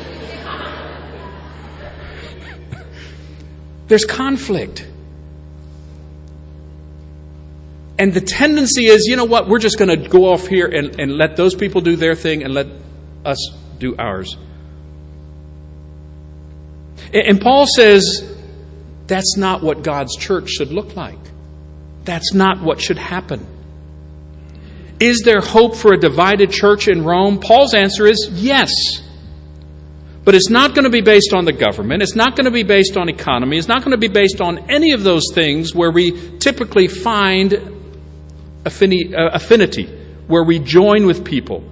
There's 3.87 4.05
conflict. 4.05 4.87
And 8.01 8.15
the 8.15 8.21
tendency 8.21 8.87
is, 8.87 9.05
you 9.07 9.15
know 9.15 9.25
what, 9.25 9.47
we're 9.47 9.59
just 9.59 9.77
going 9.77 9.89
to 9.89 10.09
go 10.09 10.33
off 10.33 10.47
here 10.47 10.65
and, 10.65 10.99
and 10.99 11.11
let 11.11 11.35
those 11.35 11.53
people 11.53 11.81
do 11.81 11.95
their 11.95 12.15
thing 12.15 12.41
and 12.41 12.51
let 12.51 12.65
us 13.23 13.37
do 13.77 13.95
ours. 13.95 14.37
And 17.13 17.39
Paul 17.39 17.67
says, 17.67 18.27
that's 19.05 19.37
not 19.37 19.61
what 19.61 19.83
God's 19.83 20.15
church 20.15 20.49
should 20.49 20.71
look 20.71 20.95
like. 20.95 21.19
That's 22.03 22.33
not 22.33 22.63
what 22.63 22.81
should 22.81 22.97
happen. 22.97 23.45
Is 24.99 25.21
there 25.23 25.39
hope 25.39 25.75
for 25.75 25.93
a 25.93 25.97
divided 25.99 26.49
church 26.49 26.87
in 26.87 27.05
Rome? 27.05 27.39
Paul's 27.39 27.75
answer 27.75 28.07
is 28.07 28.29
yes. 28.31 28.71
But 30.23 30.33
it's 30.33 30.49
not 30.49 30.73
going 30.73 30.85
to 30.85 30.89
be 30.89 31.01
based 31.01 31.33
on 31.35 31.45
the 31.45 31.53
government. 31.53 32.01
It's 32.01 32.15
not 32.15 32.35
going 32.35 32.45
to 32.45 32.51
be 32.51 32.63
based 32.63 32.97
on 32.97 33.09
economy. 33.09 33.59
It's 33.59 33.67
not 33.67 33.83
going 33.83 33.91
to 33.91 33.97
be 33.99 34.07
based 34.07 34.41
on 34.41 34.71
any 34.71 34.93
of 34.93 35.03
those 35.03 35.25
things 35.35 35.75
where 35.75 35.91
we 35.91 36.39
typically 36.39 36.87
find 36.87 37.77
Uh, 38.63 39.29
affinity, 39.33 39.87
where 40.27 40.43
we 40.43 40.59
join 40.59 41.07
with 41.07 41.25
people. 41.25 41.63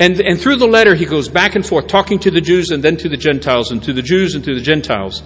And, 0.00 0.20
and 0.20 0.40
through 0.40 0.56
the 0.56 0.66
letter, 0.66 0.96
he 0.96 1.04
goes 1.04 1.28
back 1.28 1.54
and 1.54 1.64
forth, 1.64 1.86
talking 1.86 2.18
to 2.18 2.32
the 2.32 2.40
Jews 2.40 2.70
and 2.70 2.82
then 2.82 2.96
to 2.96 3.08
the 3.08 3.16
Gentiles, 3.16 3.70
and 3.70 3.80
to 3.84 3.92
the 3.92 4.02
Jews 4.02 4.34
and 4.34 4.42
to 4.44 4.54
the 4.54 4.60
Gentiles. 4.60 5.22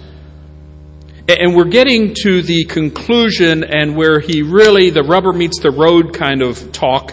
And 1.27 1.55
we're 1.55 1.65
getting 1.69 2.13
to 2.21 2.43
the 2.43 2.65
conclusion 2.65 3.63
and 3.63 3.95
where 3.95 4.19
he 4.19 4.43
really, 4.43 4.91
the 4.91 5.01
rubber 5.01 5.33
meets 5.33 5.59
the 5.59 5.71
road 5.71 6.13
kind 6.13 6.43
of 6.43 6.71
talk 6.71 7.11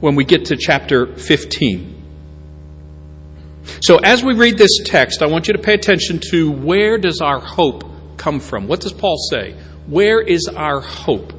when 0.00 0.16
we 0.16 0.24
get 0.24 0.46
to 0.46 0.56
chapter 0.56 1.06
15. 1.06 2.02
So 3.80 3.96
as 3.96 4.22
we 4.22 4.34
read 4.34 4.58
this 4.58 4.78
text, 4.84 5.22
I 5.22 5.26
want 5.26 5.48
you 5.48 5.54
to 5.54 5.62
pay 5.62 5.72
attention 5.72 6.20
to 6.30 6.50
where 6.50 6.98
does 6.98 7.22
our 7.22 7.40
hope 7.40 7.84
come 8.18 8.40
from? 8.40 8.66
What 8.66 8.80
does 8.80 8.92
Paul 8.92 9.16
say? 9.30 9.54
Where 9.90 10.20
is 10.20 10.46
our 10.46 10.80
hope? 10.80 11.32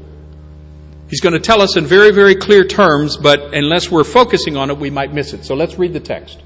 He's 1.10 1.22
going 1.22 1.31
to 1.31 1.39
tell 1.39 1.62
us 1.62 1.77
in 1.77 1.86
very, 1.86 2.12
very 2.12 2.36
clear 2.36 2.65
terms, 2.65 3.15
but 3.15 3.53
unless 3.53 3.89
we're 3.89 4.03
focusing 4.03 4.58
on 4.58 4.70
it, 4.70 4.77
we 4.77 4.89
might 4.89 5.13
miss 5.13 5.31
it. 5.31 5.46
So 5.46 5.55
let's 5.55 5.79
read 5.79 5.93
the 5.93 6.01
text. 6.01 6.41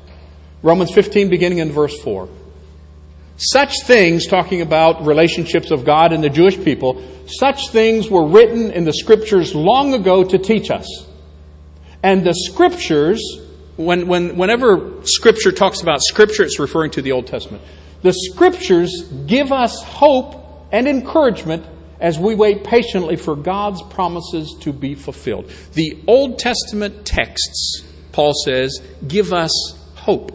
Romans 0.62 0.91
15, 0.91 1.29
beginning 1.29 1.57
in 1.57 1.71
verse 1.71 2.00
4. 2.03 2.29
Such 3.38 3.74
things, 3.85 4.27
talking 4.27 4.62
about 4.62 5.03
relationships 5.03 5.71
of 5.71 5.83
God 5.83 6.13
and 6.13 6.24
the 6.24 6.29
Jewish 6.29 6.63
people, 6.63 7.03
such 7.25 7.69
things 7.69 8.07
were 8.07 8.27
written 8.27 8.69
in 8.69 8.85
the 8.85 8.93
scriptures 8.93 9.55
long 9.55 9.95
ago 9.95 10.24
to 10.24 10.38
teach 10.38 10.69
us. 10.69 11.07
And 12.03 12.24
the 12.24 12.35
scriptures, 12.35 13.19
when, 13.77 14.07
when, 14.07 14.38
whenever 14.38 15.01
scripture 15.05 15.51
talks 15.51 15.81
about 15.81 16.03
scripture, 16.03 16.43
it's 16.43 16.59
referring 16.59 16.91
to 16.91 17.01
the 17.01 17.13
Old 17.13 17.25
Testament. 17.25 17.63
The 18.03 18.13
scriptures 18.13 19.09
give 19.25 19.51
us 19.51 19.81
hope 19.81 20.69
and 20.71 20.88
encouragement 20.88 21.65
as 22.00 22.20
we 22.20 22.36
wait 22.36 22.64
patiently 22.64 23.16
for 23.16 23.36
God's 23.36 23.82
promises 23.84 24.56
to 24.62 24.74
be 24.74 24.96
fulfilled. 24.96 25.52
The 25.74 25.98
Old 26.08 26.40
Testament 26.40 27.06
texts, 27.06 27.84
Paul 28.12 28.34
says, 28.44 28.82
give 29.08 29.34
us 29.34 29.52
hope. 29.96 30.32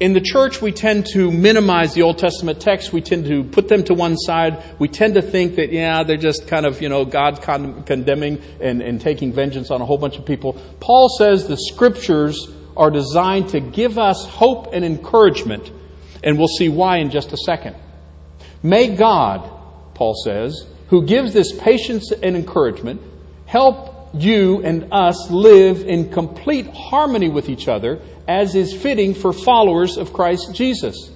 In 0.00 0.14
the 0.14 0.20
church, 0.20 0.62
we 0.62 0.72
tend 0.72 1.04
to 1.12 1.30
minimize 1.30 1.92
the 1.92 2.02
Old 2.02 2.16
Testament 2.16 2.58
texts. 2.58 2.90
We 2.90 3.02
tend 3.02 3.26
to 3.26 3.44
put 3.44 3.68
them 3.68 3.84
to 3.84 3.92
one 3.92 4.16
side. 4.16 4.64
We 4.78 4.88
tend 4.88 5.14
to 5.14 5.22
think 5.22 5.56
that, 5.56 5.72
yeah, 5.72 6.04
they're 6.04 6.16
just 6.16 6.48
kind 6.48 6.64
of, 6.64 6.80
you 6.80 6.88
know, 6.88 7.04
God 7.04 7.42
con- 7.42 7.82
condemning 7.82 8.40
and, 8.62 8.80
and 8.80 8.98
taking 8.98 9.30
vengeance 9.30 9.70
on 9.70 9.82
a 9.82 9.84
whole 9.84 9.98
bunch 9.98 10.16
of 10.16 10.24
people. 10.24 10.54
Paul 10.80 11.10
says 11.10 11.46
the 11.48 11.58
scriptures 11.58 12.48
are 12.78 12.90
designed 12.90 13.50
to 13.50 13.60
give 13.60 13.98
us 13.98 14.24
hope 14.24 14.72
and 14.72 14.86
encouragement, 14.86 15.70
and 16.24 16.38
we'll 16.38 16.48
see 16.48 16.70
why 16.70 16.96
in 16.96 17.10
just 17.10 17.34
a 17.34 17.36
second. 17.36 17.76
May 18.62 18.94
God, 18.94 19.50
Paul 19.94 20.14
says, 20.24 20.66
who 20.88 21.04
gives 21.06 21.32
this 21.32 21.52
patience 21.52 22.12
and 22.12 22.36
encouragement, 22.36 23.00
help 23.46 24.10
you 24.12 24.62
and 24.62 24.92
us 24.92 25.30
live 25.30 25.82
in 25.82 26.10
complete 26.10 26.66
harmony 26.66 27.28
with 27.28 27.48
each 27.48 27.68
other 27.68 28.00
as 28.26 28.54
is 28.54 28.74
fitting 28.74 29.14
for 29.14 29.32
followers 29.32 29.96
of 29.96 30.12
Christ 30.12 30.54
Jesus. 30.54 31.10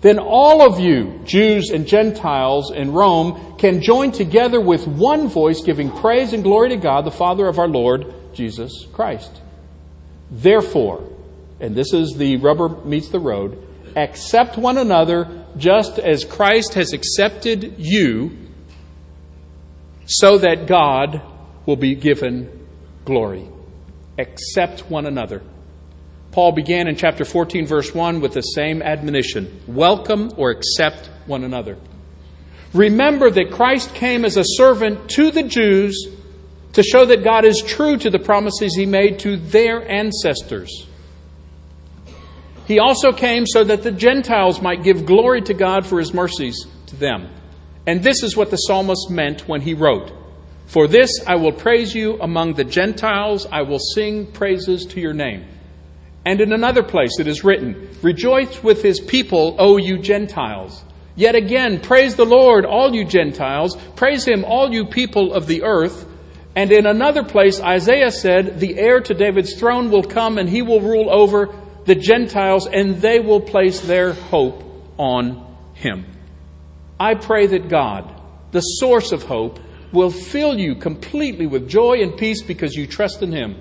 Then 0.00 0.18
all 0.18 0.62
of 0.62 0.78
you, 0.78 1.20
Jews 1.24 1.70
and 1.70 1.86
Gentiles 1.86 2.70
in 2.70 2.92
Rome, 2.92 3.56
can 3.58 3.82
join 3.82 4.12
together 4.12 4.60
with 4.60 4.86
one 4.86 5.28
voice 5.28 5.60
giving 5.62 5.90
praise 5.90 6.32
and 6.32 6.44
glory 6.44 6.68
to 6.70 6.76
God, 6.76 7.04
the 7.04 7.10
Father 7.10 7.46
of 7.46 7.58
our 7.58 7.68
Lord 7.68 8.14
Jesus 8.32 8.86
Christ. 8.92 9.40
Therefore, 10.30 11.02
and 11.60 11.74
this 11.74 11.92
is 11.92 12.14
the 12.16 12.36
rubber 12.36 12.68
meets 12.84 13.08
the 13.08 13.18
road, 13.18 13.66
accept 14.02 14.56
one 14.56 14.78
another 14.78 15.44
just 15.56 15.98
as 15.98 16.24
Christ 16.24 16.74
has 16.74 16.92
accepted 16.92 17.74
you, 17.78 18.36
so 20.06 20.38
that 20.38 20.66
God 20.66 21.20
will 21.66 21.76
be 21.76 21.94
given 21.94 22.66
glory. 23.04 23.46
Accept 24.18 24.80
one 24.90 25.06
another. 25.06 25.42
Paul 26.32 26.52
began 26.52 26.88
in 26.88 26.96
chapter 26.96 27.24
14, 27.24 27.66
verse 27.66 27.94
1, 27.94 28.20
with 28.20 28.34
the 28.34 28.42
same 28.42 28.82
admonition 28.82 29.62
welcome 29.66 30.32
or 30.36 30.50
accept 30.50 31.10
one 31.26 31.44
another. 31.44 31.78
Remember 32.74 33.30
that 33.30 33.50
Christ 33.50 33.94
came 33.94 34.24
as 34.24 34.36
a 34.36 34.44
servant 34.44 35.08
to 35.10 35.30
the 35.30 35.42
Jews 35.42 36.08
to 36.74 36.82
show 36.82 37.06
that 37.06 37.24
God 37.24 37.44
is 37.44 37.62
true 37.62 37.96
to 37.96 38.10
the 38.10 38.18
promises 38.18 38.74
he 38.74 38.86
made 38.86 39.18
to 39.20 39.36
their 39.36 39.88
ancestors. 39.90 40.86
He 42.68 42.78
also 42.78 43.12
came 43.12 43.46
so 43.46 43.64
that 43.64 43.82
the 43.82 43.90
Gentiles 43.90 44.60
might 44.60 44.84
give 44.84 45.06
glory 45.06 45.40
to 45.40 45.54
God 45.54 45.86
for 45.86 45.98
his 45.98 46.12
mercies 46.12 46.66
to 46.88 46.96
them. 46.96 47.30
And 47.86 48.02
this 48.02 48.22
is 48.22 48.36
what 48.36 48.50
the 48.50 48.58
psalmist 48.58 49.08
meant 49.08 49.48
when 49.48 49.62
he 49.62 49.72
wrote 49.72 50.12
For 50.66 50.86
this 50.86 51.10
I 51.26 51.36
will 51.36 51.52
praise 51.52 51.94
you 51.94 52.20
among 52.20 52.54
the 52.54 52.64
Gentiles, 52.64 53.46
I 53.50 53.62
will 53.62 53.78
sing 53.78 54.26
praises 54.26 54.84
to 54.90 55.00
your 55.00 55.14
name. 55.14 55.46
And 56.26 56.42
in 56.42 56.52
another 56.52 56.82
place 56.82 57.18
it 57.18 57.26
is 57.26 57.42
written, 57.42 57.88
Rejoice 58.02 58.62
with 58.62 58.82
his 58.82 59.00
people, 59.00 59.56
O 59.58 59.78
you 59.78 59.98
Gentiles. 59.98 60.84
Yet 61.16 61.36
again, 61.36 61.80
praise 61.80 62.16
the 62.16 62.26
Lord, 62.26 62.66
all 62.66 62.94
you 62.94 63.06
Gentiles. 63.06 63.78
Praise 63.96 64.26
him, 64.26 64.44
all 64.44 64.70
you 64.70 64.84
people 64.84 65.32
of 65.32 65.46
the 65.46 65.62
earth. 65.62 66.06
And 66.54 66.70
in 66.70 66.84
another 66.84 67.24
place, 67.24 67.62
Isaiah 67.62 68.10
said, 68.10 68.60
The 68.60 68.78
heir 68.78 69.00
to 69.00 69.14
David's 69.14 69.54
throne 69.54 69.90
will 69.90 70.02
come 70.02 70.36
and 70.36 70.50
he 70.50 70.60
will 70.60 70.82
rule 70.82 71.08
over 71.08 71.54
the 71.88 71.94
Gentiles 71.94 72.66
and 72.66 72.96
they 72.96 73.18
will 73.18 73.40
place 73.40 73.80
their 73.80 74.12
hope 74.12 74.62
on 74.98 75.56
him. 75.72 76.04
I 77.00 77.14
pray 77.14 77.46
that 77.46 77.68
God, 77.68 78.20
the 78.50 78.60
source 78.60 79.10
of 79.10 79.22
hope, 79.22 79.58
will 79.90 80.10
fill 80.10 80.58
you 80.58 80.74
completely 80.74 81.46
with 81.46 81.66
joy 81.66 82.02
and 82.02 82.14
peace 82.14 82.42
because 82.42 82.74
you 82.74 82.86
trust 82.86 83.22
in 83.22 83.32
him. 83.32 83.56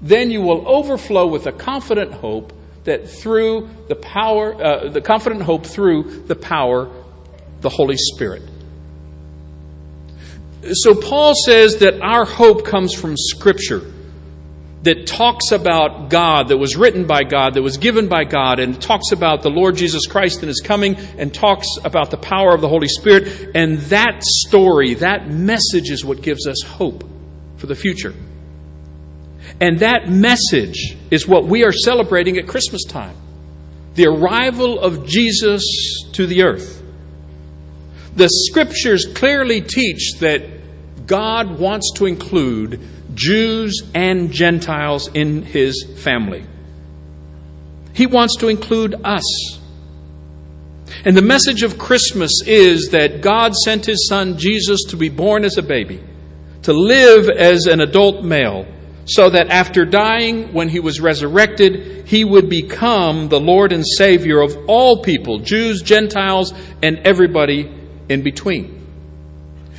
Then 0.00 0.30
you 0.30 0.42
will 0.42 0.68
overflow 0.68 1.26
with 1.26 1.48
a 1.48 1.52
confident 1.52 2.12
hope 2.12 2.52
that 2.84 3.10
through 3.10 3.68
the 3.88 3.96
power, 3.96 4.54
uh, 4.54 4.88
the 4.88 5.00
confident 5.00 5.42
hope 5.42 5.66
through 5.66 6.22
the 6.26 6.36
power 6.36 6.88
the 7.62 7.68
Holy 7.68 7.96
Spirit. 7.96 8.42
So 10.70 10.94
Paul 10.94 11.34
says 11.34 11.78
that 11.78 12.00
our 12.00 12.24
hope 12.24 12.64
comes 12.64 12.94
from 12.94 13.16
Scripture 13.16 13.91
that 14.82 15.06
talks 15.06 15.52
about 15.52 16.10
God, 16.10 16.48
that 16.48 16.58
was 16.58 16.76
written 16.76 17.06
by 17.06 17.22
God, 17.22 17.54
that 17.54 17.62
was 17.62 17.76
given 17.76 18.08
by 18.08 18.24
God, 18.24 18.58
and 18.58 18.80
talks 18.80 19.12
about 19.12 19.42
the 19.42 19.50
Lord 19.50 19.76
Jesus 19.76 20.06
Christ 20.06 20.40
and 20.40 20.48
His 20.48 20.60
coming, 20.60 20.96
and 21.18 21.32
talks 21.32 21.68
about 21.84 22.10
the 22.10 22.16
power 22.16 22.54
of 22.54 22.60
the 22.60 22.68
Holy 22.68 22.88
Spirit. 22.88 23.52
And 23.54 23.78
that 23.78 24.22
story, 24.22 24.94
that 24.94 25.28
message 25.28 25.90
is 25.90 26.04
what 26.04 26.20
gives 26.20 26.46
us 26.46 26.62
hope 26.62 27.04
for 27.56 27.66
the 27.66 27.76
future. 27.76 28.12
And 29.60 29.78
that 29.78 30.08
message 30.08 30.96
is 31.10 31.28
what 31.28 31.44
we 31.44 31.64
are 31.64 31.72
celebrating 31.72 32.36
at 32.38 32.48
Christmas 32.48 32.84
time 32.84 33.16
the 33.94 34.06
arrival 34.06 34.80
of 34.80 35.06
Jesus 35.06 35.62
to 36.12 36.26
the 36.26 36.42
earth. 36.42 36.82
The 38.16 38.28
scriptures 38.28 39.06
clearly 39.14 39.60
teach 39.60 40.14
that 40.20 41.06
God 41.06 41.58
wants 41.58 41.92
to 41.96 42.06
include 42.06 42.80
Jews 43.14 43.82
and 43.94 44.30
Gentiles 44.32 45.08
in 45.14 45.42
his 45.42 45.84
family. 45.98 46.44
He 47.94 48.06
wants 48.06 48.36
to 48.38 48.48
include 48.48 48.94
us. 49.04 49.58
And 51.04 51.16
the 51.16 51.22
message 51.22 51.62
of 51.62 51.78
Christmas 51.78 52.32
is 52.46 52.90
that 52.92 53.20
God 53.20 53.54
sent 53.54 53.86
his 53.86 54.06
son 54.08 54.38
Jesus 54.38 54.84
to 54.88 54.96
be 54.96 55.08
born 55.08 55.44
as 55.44 55.58
a 55.58 55.62
baby, 55.62 56.02
to 56.62 56.72
live 56.72 57.28
as 57.28 57.66
an 57.66 57.80
adult 57.80 58.24
male, 58.24 58.66
so 59.04 59.30
that 59.30 59.48
after 59.48 59.84
dying, 59.84 60.52
when 60.52 60.68
he 60.68 60.78
was 60.78 61.00
resurrected, 61.00 62.06
he 62.06 62.24
would 62.24 62.48
become 62.48 63.28
the 63.28 63.40
Lord 63.40 63.72
and 63.72 63.84
Savior 63.86 64.40
of 64.40 64.56
all 64.68 65.02
people, 65.02 65.40
Jews, 65.40 65.82
Gentiles, 65.82 66.52
and 66.82 66.98
everybody 66.98 67.70
in 68.08 68.22
between. 68.22 68.78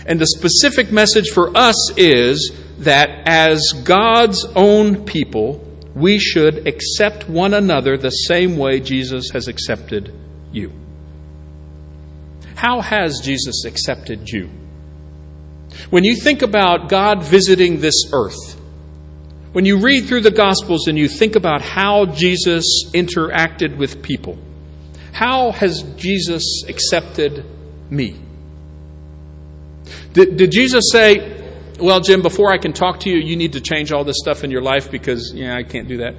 And 0.05 0.19
the 0.19 0.27
specific 0.27 0.91
message 0.91 1.29
for 1.29 1.55
us 1.55 1.97
is 1.97 2.51
that 2.83 3.27
as 3.27 3.61
God's 3.83 4.45
own 4.55 5.05
people, 5.05 5.65
we 5.95 6.19
should 6.19 6.67
accept 6.67 7.29
one 7.29 7.53
another 7.53 7.97
the 7.97 8.09
same 8.09 8.57
way 8.57 8.79
Jesus 8.79 9.29
has 9.31 9.47
accepted 9.47 10.13
you. 10.51 10.71
How 12.55 12.81
has 12.81 13.19
Jesus 13.23 13.65
accepted 13.65 14.29
you? 14.29 14.49
When 15.89 16.03
you 16.03 16.15
think 16.15 16.41
about 16.41 16.89
God 16.89 17.23
visiting 17.23 17.79
this 17.79 18.05
earth, 18.11 18.59
when 19.51 19.65
you 19.65 19.77
read 19.77 20.05
through 20.05 20.21
the 20.21 20.31
Gospels 20.31 20.87
and 20.87 20.97
you 20.97 21.07
think 21.07 21.35
about 21.35 21.61
how 21.61 22.05
Jesus 22.05 22.85
interacted 22.93 23.77
with 23.77 24.01
people, 24.01 24.37
how 25.11 25.51
has 25.51 25.83
Jesus 25.95 26.63
accepted 26.67 27.45
me? 27.89 28.19
Did, 30.13 30.37
did 30.37 30.51
Jesus 30.51 30.85
say, 30.91 31.42
Well, 31.79 31.99
Jim, 31.99 32.21
before 32.21 32.51
I 32.51 32.57
can 32.57 32.73
talk 32.73 32.99
to 33.01 33.09
you, 33.09 33.17
you 33.17 33.35
need 33.35 33.53
to 33.53 33.61
change 33.61 33.91
all 33.91 34.03
this 34.03 34.17
stuff 34.19 34.43
in 34.43 34.51
your 34.51 34.61
life 34.61 34.91
because, 34.91 35.33
yeah, 35.33 35.55
I 35.55 35.63
can't 35.63 35.87
do 35.87 35.97
that? 35.97 36.15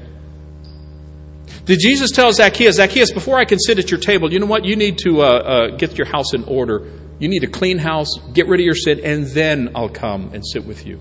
Did 1.64 1.78
Jesus 1.78 2.10
tell 2.10 2.32
Zacchaeus, 2.32 2.76
Zacchaeus, 2.76 3.12
before 3.12 3.38
I 3.38 3.44
can 3.44 3.58
sit 3.58 3.78
at 3.78 3.90
your 3.90 4.00
table, 4.00 4.32
you 4.32 4.38
know 4.38 4.46
what? 4.46 4.64
You 4.64 4.76
need 4.76 4.98
to 4.98 5.22
uh, 5.22 5.24
uh, 5.24 5.76
get 5.76 5.96
your 5.96 6.06
house 6.06 6.34
in 6.34 6.44
order. 6.44 6.90
You 7.18 7.28
need 7.28 7.44
a 7.44 7.46
clean 7.46 7.78
house, 7.78 8.08
get 8.32 8.48
rid 8.48 8.60
of 8.60 8.66
your 8.66 8.74
sin, 8.74 9.00
and 9.02 9.26
then 9.26 9.70
I'll 9.74 9.88
come 9.88 10.32
and 10.34 10.44
sit 10.46 10.64
with 10.66 10.86
you. 10.86 11.00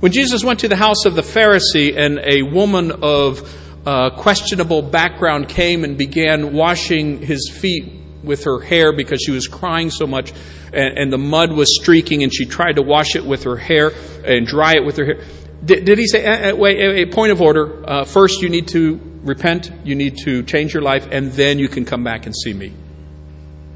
When 0.00 0.12
Jesus 0.12 0.44
went 0.44 0.60
to 0.60 0.68
the 0.68 0.76
house 0.76 1.06
of 1.06 1.16
the 1.16 1.22
Pharisee 1.22 1.96
and 1.96 2.20
a 2.22 2.42
woman 2.42 2.92
of 3.02 3.52
uh, 3.84 4.10
questionable 4.10 4.82
background 4.82 5.48
came 5.48 5.82
and 5.82 5.96
began 5.96 6.52
washing 6.52 7.20
his 7.20 7.50
feet 7.50 7.92
with 8.28 8.44
her 8.44 8.60
hair 8.60 8.92
because 8.92 9.20
she 9.20 9.32
was 9.32 9.48
crying 9.48 9.90
so 9.90 10.06
much 10.06 10.32
and, 10.72 10.98
and, 10.98 11.12
the 11.12 11.18
mud 11.18 11.50
was 11.50 11.74
streaking 11.80 12.22
and 12.22 12.32
she 12.32 12.44
tried 12.44 12.76
to 12.76 12.82
wash 12.82 13.16
it 13.16 13.24
with 13.24 13.42
her 13.44 13.56
hair 13.56 13.90
and 14.24 14.46
dry 14.46 14.74
it 14.74 14.84
with 14.84 14.98
her 14.98 15.04
hair. 15.04 15.24
Did, 15.64 15.84
did 15.84 15.98
he 15.98 16.06
say, 16.06 16.24
uh, 16.24 16.54
wait, 16.54 16.78
a 16.78 17.06
point 17.12 17.32
of 17.32 17.40
order. 17.40 17.88
Uh, 17.88 18.04
first, 18.04 18.42
you 18.42 18.48
need 18.48 18.68
to 18.68 19.00
repent, 19.24 19.72
you 19.82 19.94
need 19.94 20.18
to 20.18 20.42
change 20.44 20.72
your 20.72 20.82
life, 20.82 21.08
and 21.10 21.32
then 21.32 21.58
you 21.58 21.68
can 21.68 21.84
come 21.84 22.04
back 22.04 22.26
and 22.26 22.36
see 22.36 22.52
me. 22.52 22.72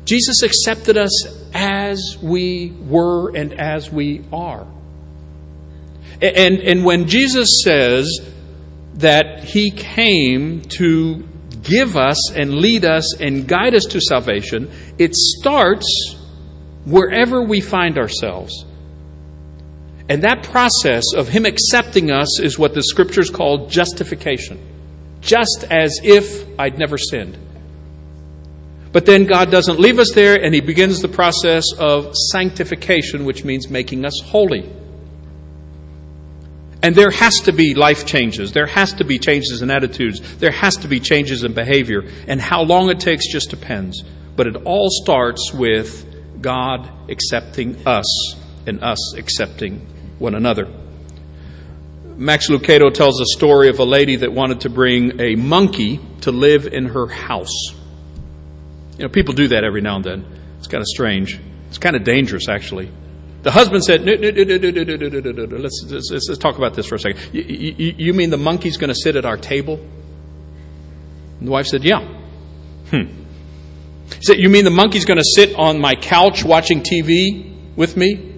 Jesus 0.04 0.42
accepted 0.42 0.96
us 0.96 1.26
as 1.54 2.18
we 2.22 2.72
were 2.72 3.34
and 3.34 3.54
as 3.54 3.90
we 3.90 4.24
are. 4.32 4.66
And, 6.20 6.60
and 6.60 6.84
when 6.84 7.08
Jesus 7.08 7.62
says 7.64 8.08
that 8.94 9.42
he 9.42 9.70
came 9.70 10.60
to 10.62 11.26
give 11.62 11.96
us 11.96 12.32
and 12.32 12.54
lead 12.54 12.84
us 12.84 13.16
and 13.20 13.46
guide 13.46 13.74
us 13.74 13.84
to 13.86 14.00
salvation, 14.00 14.70
it 14.98 15.14
starts 15.14 16.16
wherever 16.84 17.42
we 17.42 17.60
find 17.60 17.98
ourselves. 17.98 18.64
And 20.08 20.22
that 20.22 20.42
process 20.42 21.04
of 21.14 21.28
Him 21.28 21.46
accepting 21.46 22.10
us 22.10 22.40
is 22.40 22.58
what 22.58 22.74
the 22.74 22.82
scriptures 22.82 23.30
call 23.30 23.68
justification, 23.68 24.60
just 25.20 25.64
as 25.70 26.00
if 26.02 26.46
I'd 26.58 26.78
never 26.78 26.98
sinned. 26.98 27.38
But 28.92 29.06
then 29.06 29.24
God 29.24 29.50
doesn't 29.50 29.80
leave 29.80 29.98
us 29.98 30.12
there, 30.12 30.42
and 30.42 30.54
He 30.54 30.60
begins 30.60 31.00
the 31.00 31.08
process 31.08 31.64
of 31.78 32.14
sanctification, 32.30 33.24
which 33.24 33.44
means 33.44 33.70
making 33.70 34.04
us 34.04 34.20
holy. 34.22 34.70
And 36.82 36.96
there 36.96 37.10
has 37.10 37.34
to 37.42 37.52
be 37.52 37.74
life 37.74 38.06
changes. 38.06 38.52
There 38.52 38.66
has 38.66 38.92
to 38.94 39.04
be 39.04 39.18
changes 39.18 39.62
in 39.62 39.70
attitudes. 39.70 40.36
There 40.38 40.50
has 40.50 40.76
to 40.78 40.88
be 40.88 40.98
changes 40.98 41.44
in 41.44 41.52
behavior. 41.52 42.02
And 42.26 42.40
how 42.40 42.62
long 42.62 42.90
it 42.90 42.98
takes 42.98 43.30
just 43.30 43.50
depends. 43.50 44.02
But 44.34 44.48
it 44.48 44.56
all 44.64 44.88
starts 44.90 45.52
with 45.52 46.04
God 46.40 46.90
accepting 47.08 47.86
us 47.86 48.34
and 48.66 48.82
us 48.82 49.14
accepting 49.16 49.86
one 50.18 50.34
another. 50.34 50.68
Max 52.16 52.48
Lucado 52.48 52.92
tells 52.92 53.20
a 53.20 53.26
story 53.26 53.68
of 53.68 53.78
a 53.78 53.84
lady 53.84 54.16
that 54.16 54.32
wanted 54.32 54.62
to 54.62 54.70
bring 54.70 55.20
a 55.20 55.34
monkey 55.34 56.00
to 56.22 56.32
live 56.32 56.66
in 56.66 56.86
her 56.86 57.06
house. 57.06 57.72
You 58.98 59.04
know, 59.04 59.08
people 59.08 59.34
do 59.34 59.48
that 59.48 59.64
every 59.64 59.80
now 59.80 59.96
and 59.96 60.04
then. 60.04 60.24
It's 60.58 60.66
kind 60.66 60.82
of 60.82 60.86
strange. 60.86 61.40
It's 61.68 61.78
kind 61.78 61.96
of 61.96 62.04
dangerous, 62.04 62.48
actually. 62.48 62.90
The 63.42 63.50
husband 63.50 63.84
said, 63.84 64.04
let's, 64.04 66.38
talk 66.38 66.58
about 66.58 66.74
this 66.74 66.86
for 66.86 66.94
a 66.94 66.98
second. 66.98 67.20
You, 67.32 68.14
mean 68.14 68.30
the 68.30 68.36
monkey's 68.36 68.76
going 68.76 68.88
to 68.88 68.94
sit 68.94 69.16
at 69.16 69.24
our 69.24 69.36
table? 69.36 69.84
And 71.38 71.48
the 71.48 71.50
wife 71.50 71.66
said, 71.66 71.82
yeah. 71.82 72.06
Hmm. 72.90 73.02
He 74.14 74.22
said, 74.22 74.38
you 74.38 74.48
mean 74.48 74.64
the 74.64 74.70
monkey's 74.70 75.04
going 75.04 75.18
to 75.18 75.24
sit 75.24 75.56
on 75.56 75.80
my 75.80 75.96
couch 75.96 76.44
watching 76.44 76.82
TV 76.82 77.74
with 77.74 77.96
me? 77.96 78.32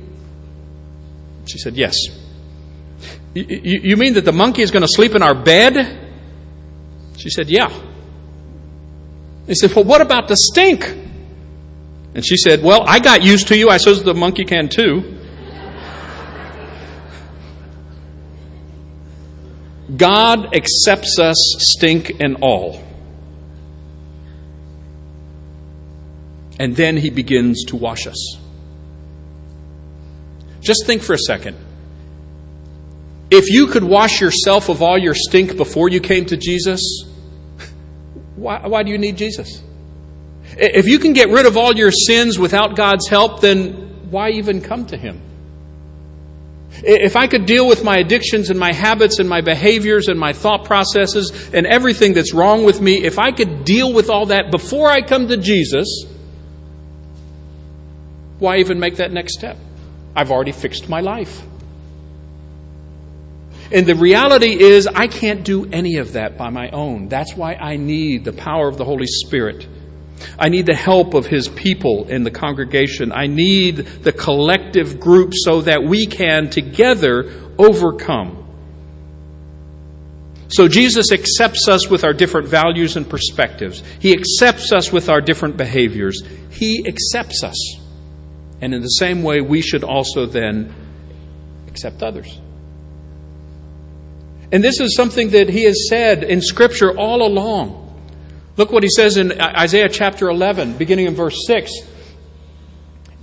She 1.46 1.58
said, 1.58 1.76
yes. 1.76 1.96
You 3.34 3.96
mean 3.98 4.14
that 4.14 4.24
the 4.24 4.32
monkey 4.32 4.62
is 4.62 4.70
going 4.70 4.82
to 4.82 4.88
sleep 4.88 5.14
in 5.14 5.22
our 5.22 5.34
bed? 5.34 6.00
She 7.18 7.28
said, 7.28 7.50
yeah. 7.50 7.68
He 9.46 9.54
said, 9.54 9.74
well, 9.74 9.84
what 9.84 10.00
about 10.00 10.28
the 10.28 10.36
stink? 10.36 11.03
And 12.14 12.24
she 12.24 12.36
said, 12.36 12.62
Well, 12.62 12.84
I 12.86 13.00
got 13.00 13.22
used 13.22 13.48
to 13.48 13.56
you. 13.56 13.68
I 13.68 13.76
suppose 13.76 14.02
the 14.02 14.14
monkey 14.14 14.44
can 14.44 14.68
too. 14.68 15.18
God 19.96 20.54
accepts 20.54 21.18
us, 21.18 21.36
stink 21.58 22.20
and 22.20 22.38
all. 22.40 22.82
And 26.58 26.74
then 26.74 26.96
he 26.96 27.10
begins 27.10 27.64
to 27.66 27.76
wash 27.76 28.06
us. 28.06 28.38
Just 30.60 30.86
think 30.86 31.02
for 31.02 31.12
a 31.12 31.18
second. 31.18 31.56
If 33.30 33.50
you 33.50 33.66
could 33.66 33.84
wash 33.84 34.20
yourself 34.20 34.68
of 34.68 34.80
all 34.80 34.96
your 34.96 35.14
stink 35.14 35.56
before 35.56 35.88
you 35.88 36.00
came 36.00 36.24
to 36.26 36.36
Jesus, 36.36 37.04
why, 38.36 38.66
why 38.66 38.82
do 38.82 38.90
you 38.90 38.98
need 38.98 39.16
Jesus? 39.16 39.62
If 40.56 40.86
you 40.86 40.98
can 40.98 41.12
get 41.12 41.30
rid 41.30 41.46
of 41.46 41.56
all 41.56 41.74
your 41.74 41.90
sins 41.90 42.38
without 42.38 42.76
God's 42.76 43.08
help, 43.08 43.40
then 43.40 44.10
why 44.10 44.30
even 44.30 44.60
come 44.60 44.86
to 44.86 44.96
Him? 44.96 45.20
If 46.82 47.16
I 47.16 47.28
could 47.28 47.46
deal 47.46 47.68
with 47.68 47.84
my 47.84 47.98
addictions 47.98 48.50
and 48.50 48.58
my 48.58 48.72
habits 48.72 49.18
and 49.20 49.28
my 49.28 49.40
behaviors 49.40 50.08
and 50.08 50.18
my 50.18 50.32
thought 50.32 50.64
processes 50.64 51.50
and 51.52 51.66
everything 51.66 52.14
that's 52.14 52.34
wrong 52.34 52.64
with 52.64 52.80
me, 52.80 53.04
if 53.04 53.18
I 53.18 53.30
could 53.30 53.64
deal 53.64 53.92
with 53.92 54.10
all 54.10 54.26
that 54.26 54.50
before 54.50 54.90
I 54.90 55.00
come 55.00 55.28
to 55.28 55.36
Jesus, 55.36 56.04
why 58.38 58.58
even 58.58 58.80
make 58.80 58.96
that 58.96 59.12
next 59.12 59.34
step? 59.34 59.56
I've 60.16 60.30
already 60.30 60.52
fixed 60.52 60.88
my 60.88 61.00
life. 61.00 61.42
And 63.72 63.86
the 63.86 63.94
reality 63.94 64.60
is, 64.60 64.86
I 64.86 65.06
can't 65.06 65.44
do 65.44 65.66
any 65.70 65.96
of 65.96 66.12
that 66.12 66.36
by 66.36 66.50
my 66.50 66.68
own. 66.70 67.08
That's 67.08 67.34
why 67.34 67.54
I 67.54 67.76
need 67.76 68.24
the 68.24 68.32
power 68.32 68.68
of 68.68 68.76
the 68.76 68.84
Holy 68.84 69.06
Spirit. 69.06 69.66
I 70.38 70.48
need 70.48 70.66
the 70.66 70.74
help 70.74 71.14
of 71.14 71.26
His 71.26 71.48
people 71.48 72.08
in 72.08 72.22
the 72.22 72.30
congregation. 72.30 73.12
I 73.12 73.26
need 73.26 73.76
the 73.76 74.12
collective 74.12 75.00
group 75.00 75.32
so 75.34 75.62
that 75.62 75.82
we 75.82 76.06
can 76.06 76.50
together 76.50 77.30
overcome. 77.58 78.40
So 80.48 80.68
Jesus 80.68 81.10
accepts 81.10 81.68
us 81.68 81.88
with 81.88 82.04
our 82.04 82.12
different 82.12 82.48
values 82.48 82.96
and 82.96 83.08
perspectives. 83.08 83.82
He 83.98 84.12
accepts 84.12 84.72
us 84.72 84.92
with 84.92 85.08
our 85.08 85.20
different 85.20 85.56
behaviors. 85.56 86.22
He 86.50 86.86
accepts 86.86 87.42
us. 87.42 87.56
And 88.60 88.72
in 88.72 88.80
the 88.80 88.88
same 88.88 89.22
way, 89.22 89.40
we 89.40 89.60
should 89.60 89.82
also 89.82 90.26
then 90.26 90.72
accept 91.66 92.02
others. 92.02 92.40
And 94.52 94.62
this 94.62 94.78
is 94.78 94.94
something 94.94 95.30
that 95.30 95.48
he 95.48 95.64
has 95.64 95.88
said 95.88 96.22
in 96.22 96.40
Scripture 96.40 96.96
all 96.96 97.26
along. 97.26 97.83
Look 98.56 98.70
what 98.70 98.84
he 98.84 98.88
says 98.88 99.16
in 99.16 99.40
Isaiah 99.40 99.88
chapter 99.88 100.28
11, 100.28 100.76
beginning 100.76 101.06
in 101.06 101.14
verse 101.14 101.44
6. 101.46 101.72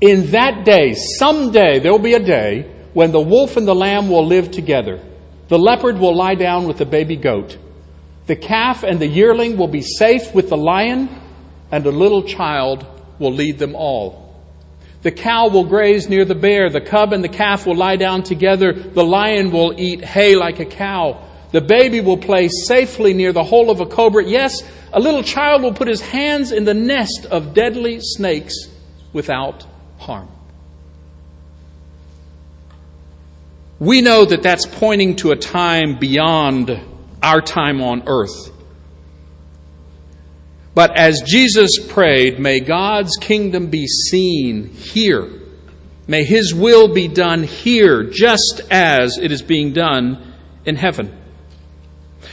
In 0.02 0.32
that 0.32 0.66
day, 0.66 0.94
someday, 0.94 1.80
there 1.80 1.92
will 1.92 2.00
be 2.00 2.16
a 2.16 2.24
day 2.24 2.70
when 2.94 3.12
the 3.12 3.22
wolf 3.22 3.56
and 3.56 3.68
the 3.68 3.76
lamb 3.76 4.10
will 4.10 4.26
live 4.26 4.52
together. 4.52 5.00
The 5.48 5.58
leopard 5.58 6.00
will 6.00 6.16
lie 6.16 6.36
down 6.36 6.68
with 6.68 6.78
the 6.78 6.86
baby 6.86 7.16
goat. 7.16 7.58
The 8.26 8.36
calf 8.36 8.84
and 8.84 9.00
the 9.00 9.08
yearling 9.08 9.58
will 9.58 9.68
be 9.68 9.82
safe 9.82 10.34
with 10.34 10.50
the 10.50 10.58
lion, 10.58 11.10
and 11.72 11.86
a 11.86 11.92
little 11.92 12.24
child 12.24 12.86
will 13.18 13.32
lead 13.32 13.58
them 13.58 13.76
all. 13.76 14.36
The 15.02 15.12
cow 15.12 15.48
will 15.48 15.66
graze 15.66 16.10
near 16.10 16.26
the 16.26 16.36
bear. 16.36 16.70
The 16.70 16.82
cub 16.82 17.14
and 17.14 17.24
the 17.24 17.30
calf 17.30 17.66
will 17.66 17.76
lie 17.76 17.96
down 17.96 18.24
together. 18.24 18.74
The 18.74 19.04
lion 19.04 19.52
will 19.52 19.74
eat 19.80 20.04
hay 20.04 20.36
like 20.36 20.60
a 20.60 20.66
cow. 20.66 21.28
The 21.52 21.62
baby 21.62 22.00
will 22.00 22.18
play 22.18 22.48
safely 22.48 23.14
near 23.14 23.34
the 23.34 23.44
hole 23.44 23.70
of 23.70 23.82
a 23.82 23.86
cobra. 23.86 24.24
Yes, 24.24 24.64
a 24.94 25.00
little 25.00 25.24
child 25.24 25.64
will 25.64 25.74
put 25.74 25.88
his 25.88 26.02
hands 26.02 26.52
in 26.52 26.64
the 26.64 26.74
nest 26.74 27.26
of 27.30 27.54
deadly 27.54 28.00
snakes 28.02 28.56
without 29.12 29.66
harm. 29.98 30.30
We 33.80 34.02
know 34.02 34.26
that 34.26 34.44
that's 34.44 34.66
pointing 34.66 35.16
to 35.18 35.32
a 35.32 35.36
time 35.36 35.98
beyond 36.00 36.80
our 37.22 37.42
time 37.42 37.82
on 37.82 38.04
earth. 38.06 38.52
But 40.74 40.96
as 40.96 41.22
Jesus 41.26 41.72
prayed, 41.90 42.40
may 42.40 42.62
God's 42.62 43.18
kingdom 43.18 43.68
be 43.68 43.88
seen 43.88 44.70
here. 44.70 45.28
May 46.08 46.24
His 46.24 46.54
will 46.54 46.94
be 46.94 47.08
done 47.08 47.44
here, 47.44 48.04
just 48.04 48.62
as 48.70 49.18
it 49.18 49.32
is 49.32 49.42
being 49.42 49.74
done 49.74 50.34
in 50.66 50.76
heaven. 50.76 51.21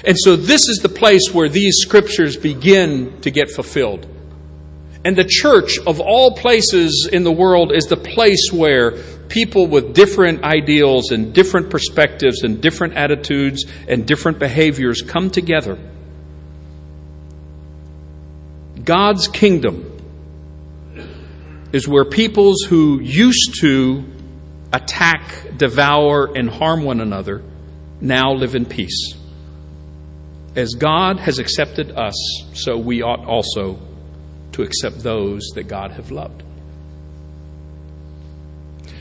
And 0.05 0.17
so 0.19 0.37
this 0.37 0.69
is 0.69 0.79
the 0.79 0.89
place 0.89 1.33
where 1.33 1.49
these 1.49 1.77
scriptures 1.81 2.37
begin 2.37 3.21
to 3.23 3.31
get 3.31 3.51
fulfilled. 3.51 4.07
And 5.05 5.17
the 5.17 5.25
church 5.25 5.79
of 5.87 6.01
all 6.01 6.35
places 6.35 7.09
in 7.11 7.25
the 7.25 7.33
world 7.33 7.73
is 7.73 7.85
the 7.85 7.97
place 7.97 8.51
where 8.53 8.93
people 9.29 9.67
with 9.67 9.95
different 9.95 10.43
ideals 10.43 11.13
and 11.13 11.33
different 11.33 11.71
perspectives 11.71 12.43
and 12.43 12.61
different 12.61 12.95
attitudes 12.95 13.65
and 13.87 14.07
different 14.07 14.39
behaviors 14.39 15.03
come 15.03 15.31
together. 15.31 15.79
God's 18.83 19.29
kingdom 19.29 19.95
is 21.73 21.87
where 21.87 22.05
peoples 22.05 22.63
who 22.69 23.01
used 23.01 23.61
to 23.61 24.05
attack, 24.73 25.57
devour, 25.57 26.37
and 26.37 26.49
harm 26.49 26.85
one 26.85 27.01
another 27.01 27.43
now 28.01 28.33
live 28.33 28.55
in 28.55 28.65
peace. 28.65 29.18
As 30.59 30.75
God 30.75 31.21
has 31.21 31.39
accepted 31.39 31.93
us, 31.93 32.17
so 32.53 32.77
we 32.77 33.01
ought 33.01 33.25
also 33.25 33.79
to 34.51 34.63
accept 34.63 35.05
those 35.05 35.51
that 35.55 35.69
God 35.69 35.93
have 35.93 36.11
loved. 36.11 36.43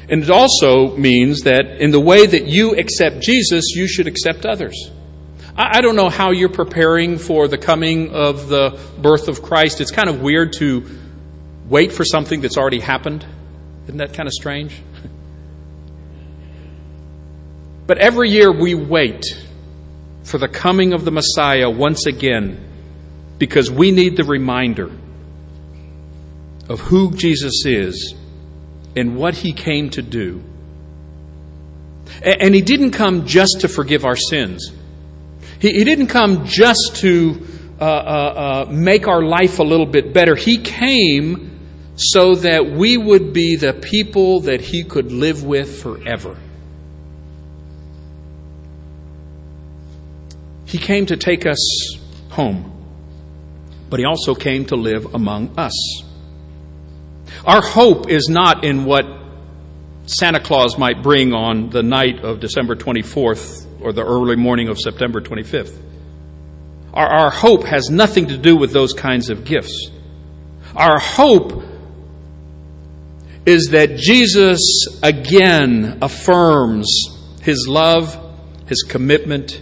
And 0.07 0.21
it 0.21 0.29
also 0.29 0.95
means 0.95 1.41
that 1.41 1.81
in 1.81 1.89
the 1.89 1.99
way 1.99 2.27
that 2.27 2.45
you 2.45 2.75
accept 2.75 3.21
Jesus, 3.21 3.71
you 3.75 3.87
should 3.87 4.05
accept 4.05 4.45
others. 4.45 4.91
I 5.55 5.81
don't 5.81 5.95
know 5.95 6.09
how 6.09 6.29
you're 6.29 6.47
preparing 6.47 7.17
for 7.17 7.47
the 7.47 7.57
coming 7.57 8.13
of 8.13 8.49
the 8.49 8.79
birth 9.01 9.27
of 9.27 9.41
Christ. 9.41 9.81
It's 9.81 9.89
kind 9.89 10.09
of 10.09 10.21
weird 10.21 10.53
to 10.59 10.87
wait 11.67 11.91
for 11.91 12.05
something 12.05 12.39
that's 12.39 12.57
already 12.57 12.81
happened. 12.81 13.25
Isn't 13.85 13.97
that 13.97 14.13
kind 14.13 14.27
of 14.27 14.33
strange? 14.33 14.79
But 17.87 17.99
every 17.99 18.29
year 18.29 18.51
we 18.51 18.75
wait 18.75 19.23
for 20.27 20.37
the 20.37 20.47
coming 20.49 20.91
of 20.91 21.05
the 21.05 21.11
Messiah 21.11 21.69
once 21.69 22.05
again 22.05 22.59
because 23.37 23.71
we 23.71 23.91
need 23.91 24.17
the 24.17 24.25
reminder 24.25 24.91
of 26.67 26.81
who 26.81 27.15
Jesus 27.15 27.65
is 27.65 28.13
and 28.93 29.15
what 29.15 29.35
he 29.35 29.53
came 29.53 29.89
to 29.91 30.01
do. 30.01 30.43
And 32.21 32.53
he 32.53 32.61
didn't 32.61 32.91
come 32.91 33.25
just 33.25 33.61
to 33.61 33.69
forgive 33.69 34.03
our 34.03 34.17
sins. 34.17 34.73
He, 35.59 35.85
didn't 35.85 36.07
come 36.07 36.45
just 36.45 36.97
to 36.97 37.47
uh, 37.79 37.85
uh, 37.85 37.87
uh, 37.87 38.71
make 38.71 39.07
our 39.07 39.23
life 39.23 39.59
a 39.59 39.63
little 39.63 39.85
bit 39.85 40.13
better. 40.13 40.35
He 40.35 40.57
came 40.57 41.57
so 41.95 42.35
that 42.35 42.65
we 42.65 42.97
would 42.97 43.31
be 43.31 43.55
the 43.55 43.73
people 43.73 44.41
that 44.41 44.59
he 44.59 44.83
could 44.83 45.13
live 45.13 45.45
with 45.45 45.81
forever. 45.81 46.37
He 50.67 50.77
came 50.77 51.05
to 51.07 51.17
take 51.17 51.45
us 51.45 51.97
home, 52.29 52.71
but 53.89 53.99
He 53.99 54.05
also 54.05 54.35
came 54.35 54.65
to 54.65 54.75
live 54.75 55.13
among 55.13 55.57
us. 55.57 55.73
Our 57.45 57.61
hope 57.61 58.09
is 58.09 58.27
not 58.29 58.63
in 58.63 58.85
what 58.85 59.05
Santa 60.05 60.39
Claus 60.39 60.77
might 60.77 61.01
bring 61.01 61.33
on 61.33 61.69
the 61.69 61.83
night 61.83 62.23
of 62.23 62.39
December 62.39 62.75
24th 62.75 63.65
or 63.81 63.93
the 63.93 64.03
early 64.03 64.35
morning 64.35 64.69
of 64.69 64.79
September 64.79 65.21
25th. 65.21 65.77
Our, 66.93 67.07
our 67.07 67.29
hope 67.29 67.63
has 67.65 67.89
nothing 67.89 68.27
to 68.27 68.37
do 68.37 68.55
with 68.55 68.71
those 68.71 68.93
kinds 68.93 69.29
of 69.29 69.45
gifts. 69.45 69.89
Our 70.75 70.99
hope 70.99 71.63
is 73.45 73.69
that 73.71 73.97
Jesus 73.97 74.61
again 75.01 75.99
affirms 76.01 76.87
his 77.41 77.67
love, 77.67 78.17
his 78.67 78.83
commitment, 78.83 79.61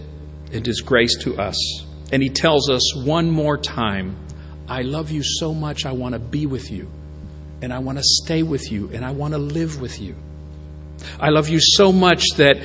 and 0.56 0.65
His 0.65 0.82
grace 0.82 1.18
to 1.24 1.38
us. 1.38 1.58
And 2.12 2.24
He 2.24 2.30
tells 2.30 2.70
us 2.70 2.96
one 2.96 3.30
more 3.30 3.58
time, 3.58 4.15
I 4.68 4.82
love 4.82 5.12
you 5.12 5.22
so 5.24 5.54
much, 5.54 5.86
I 5.86 5.91
want 5.91 6.13
to 6.13 6.20
be 6.20 6.46
with 6.46 6.72
you, 6.72 6.89
and 7.62 7.72
I 7.72 7.80
want 7.80 7.98
to 7.98 8.04
stay 8.04 8.41
with 8.41 8.72
you, 8.72 8.89
and 8.91 9.06
I 9.06 9.12
want 9.12 9.34
to 9.34 9.38
live 9.38 9.80
with 9.80 10.02
you. 10.02 10.15
I 11.20 11.30
love 11.30 11.50
you 11.50 11.60
so 11.60 11.91
much 11.91 12.24
that 12.38 12.58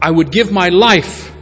I 0.00 0.10
would 0.10 0.30
give 0.30 0.52
my 0.52 0.68
life 0.68 1.32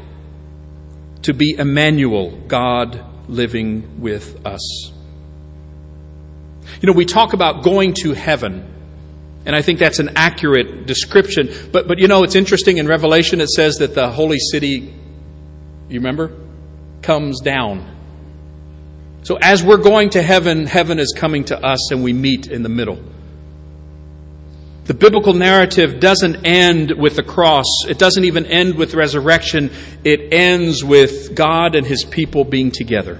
to 1.22 1.34
be 1.34 1.54
Emmanuel, 1.56 2.30
God 2.48 3.04
living 3.28 4.00
with 4.00 4.46
us. 4.46 4.92
You 6.80 6.86
know, 6.86 6.92
we 6.92 7.04
talk 7.04 7.32
about 7.32 7.62
going 7.62 7.94
to 8.02 8.12
heaven. 8.12 8.70
And 9.46 9.54
I 9.54 9.62
think 9.62 9.78
that's 9.78 9.98
an 9.98 10.12
accurate 10.16 10.86
description. 10.86 11.50
But, 11.70 11.86
but 11.86 11.98
you 11.98 12.08
know, 12.08 12.24
it's 12.24 12.34
interesting 12.34 12.78
in 12.78 12.86
Revelation 12.86 13.40
it 13.40 13.50
says 13.50 13.76
that 13.76 13.94
the 13.94 14.10
holy 14.10 14.38
city 14.38 14.94
you 15.88 16.00
remember? 16.00 16.32
Comes 17.02 17.40
down. 17.40 17.90
So 19.22 19.38
as 19.40 19.62
we're 19.62 19.78
going 19.78 20.10
to 20.10 20.22
heaven, 20.22 20.66
heaven 20.66 20.98
is 20.98 21.14
coming 21.16 21.44
to 21.44 21.58
us 21.58 21.90
and 21.90 22.02
we 22.02 22.12
meet 22.12 22.46
in 22.46 22.62
the 22.62 22.68
middle. 22.68 23.02
The 24.84 24.92
biblical 24.92 25.32
narrative 25.32 25.98
doesn't 25.98 26.44
end 26.44 26.90
with 26.90 27.16
the 27.16 27.22
cross. 27.22 27.64
It 27.88 27.98
doesn't 27.98 28.24
even 28.24 28.44
end 28.44 28.74
with 28.74 28.92
resurrection. 28.92 29.70
It 30.04 30.32
ends 30.32 30.84
with 30.84 31.34
God 31.34 31.74
and 31.74 31.86
His 31.86 32.04
people 32.04 32.44
being 32.44 32.70
together. 32.70 33.18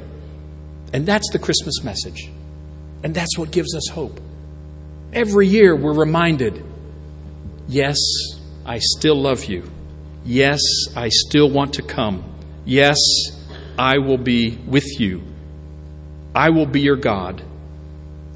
And 0.93 1.07
that's 1.07 1.31
the 1.33 1.39
Christmas 1.39 1.83
message. 1.83 2.31
And 3.03 3.15
that's 3.15 3.39
what 3.39 3.51
gives 3.51 3.75
us 3.75 3.89
hope. 3.89 4.21
every 5.13 5.47
year 5.47 5.75
we're 5.77 5.95
reminded 5.95 6.63
yes, 7.69 7.99
I 8.67 8.79
still 8.79 9.17
love 9.17 9.45
you. 9.45 9.63
Yes, 10.25 10.61
I 10.95 11.09
still 11.09 11.51
want 11.51 11.75
to 11.75 11.83
come. 11.83 12.25
Yes, 12.65 12.99
I 13.79 13.99
will 13.99 14.19
be 14.19 14.59
with 14.67 15.01
you. 15.01 15.23
I 16.35 16.51
will 16.51 16.67
be 16.67 16.81
your 16.81 16.97
God, 16.97 17.43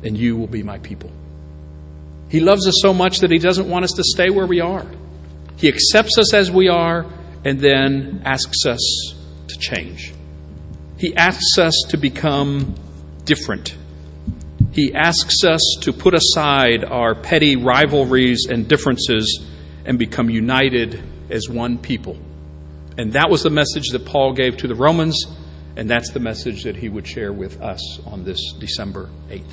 and 0.02 0.16
you 0.16 0.36
will 0.36 0.46
be 0.46 0.62
my 0.62 0.78
people. 0.78 1.10
He 2.28 2.40
loves 2.40 2.66
us 2.66 2.74
so 2.82 2.92
much 2.92 3.20
that 3.20 3.30
He 3.30 3.38
doesn't 3.38 3.68
want 3.68 3.84
us 3.84 3.92
to 3.92 4.04
stay 4.04 4.30
where 4.30 4.46
we 4.46 4.60
are. 4.60 4.86
He 5.56 5.68
accepts 5.68 6.18
us 6.18 6.34
as 6.34 6.50
we 6.50 6.68
are 6.68 7.06
and 7.44 7.58
then 7.58 8.22
asks 8.24 8.66
us 8.66 9.14
to 9.48 9.58
change. 9.58 10.12
He 10.98 11.16
asks 11.16 11.58
us 11.58 11.74
to 11.88 11.96
become 11.96 12.74
different. 13.24 13.76
He 14.72 14.92
asks 14.94 15.44
us 15.44 15.60
to 15.80 15.92
put 15.92 16.14
aside 16.14 16.84
our 16.84 17.14
petty 17.14 17.56
rivalries 17.56 18.46
and 18.48 18.68
differences 18.68 19.44
and 19.84 19.98
become 19.98 20.28
united 20.28 21.02
as 21.30 21.48
one 21.48 21.78
people. 21.78 22.18
And 22.98 23.12
that 23.12 23.30
was 23.30 23.44
the 23.44 23.50
message 23.50 23.90
that 23.92 24.04
Paul 24.04 24.32
gave 24.32 24.56
to 24.58 24.66
the 24.66 24.74
Romans, 24.74 25.24
and 25.76 25.88
that's 25.88 26.10
the 26.10 26.18
message 26.18 26.64
that 26.64 26.74
he 26.74 26.88
would 26.88 27.06
share 27.06 27.32
with 27.32 27.62
us 27.62 28.00
on 28.04 28.24
this 28.24 28.52
December 28.58 29.08
8th. 29.30 29.44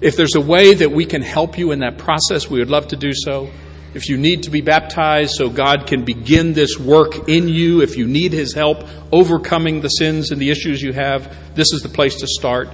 If 0.00 0.16
there's 0.16 0.34
a 0.34 0.40
way 0.40 0.72
that 0.72 0.90
we 0.90 1.04
can 1.04 1.20
help 1.20 1.58
you 1.58 1.72
in 1.72 1.80
that 1.80 1.98
process, 1.98 2.48
we 2.48 2.58
would 2.58 2.70
love 2.70 2.88
to 2.88 2.96
do 2.96 3.12
so. 3.12 3.50
If 3.92 4.08
you 4.08 4.16
need 4.16 4.44
to 4.44 4.50
be 4.50 4.62
baptized 4.62 5.34
so 5.34 5.50
God 5.50 5.86
can 5.86 6.04
begin 6.04 6.54
this 6.54 6.78
work 6.78 7.28
in 7.28 7.48
you, 7.48 7.82
if 7.82 7.98
you 7.98 8.06
need 8.06 8.32
His 8.32 8.54
help 8.54 8.84
overcoming 9.12 9.82
the 9.82 9.88
sins 9.88 10.30
and 10.30 10.40
the 10.40 10.50
issues 10.50 10.80
you 10.80 10.94
have, 10.94 11.54
this 11.54 11.72
is 11.72 11.82
the 11.82 11.88
place 11.90 12.16
to 12.16 12.26
start. 12.26 12.68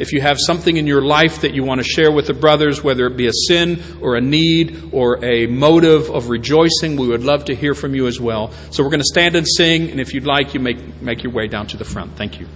If 0.00 0.14
you 0.14 0.22
have 0.22 0.38
something 0.40 0.78
in 0.78 0.86
your 0.86 1.02
life 1.02 1.42
that 1.42 1.52
you 1.52 1.62
want 1.62 1.82
to 1.82 1.84
share 1.84 2.10
with 2.10 2.26
the 2.26 2.32
brothers, 2.32 2.82
whether 2.82 3.06
it 3.06 3.18
be 3.18 3.26
a 3.26 3.32
sin 3.32 3.82
or 4.00 4.16
a 4.16 4.20
need 4.22 4.88
or 4.92 5.22
a 5.22 5.46
motive 5.46 6.08
of 6.08 6.30
rejoicing, 6.30 6.96
we 6.96 7.06
would 7.06 7.22
love 7.22 7.44
to 7.44 7.54
hear 7.54 7.74
from 7.74 7.94
you 7.94 8.06
as 8.06 8.18
well. 8.18 8.50
So 8.70 8.82
we're 8.82 8.88
going 8.88 9.00
to 9.00 9.04
stand 9.04 9.36
and 9.36 9.46
sing, 9.46 9.90
and 9.90 10.00
if 10.00 10.14
you'd 10.14 10.24
like, 10.24 10.54
you 10.54 10.60
make, 10.60 11.02
make 11.02 11.22
your 11.22 11.32
way 11.32 11.48
down 11.48 11.66
to 11.66 11.76
the 11.76 11.84
front. 11.84 12.16
Thank 12.16 12.40
you. 12.40 12.48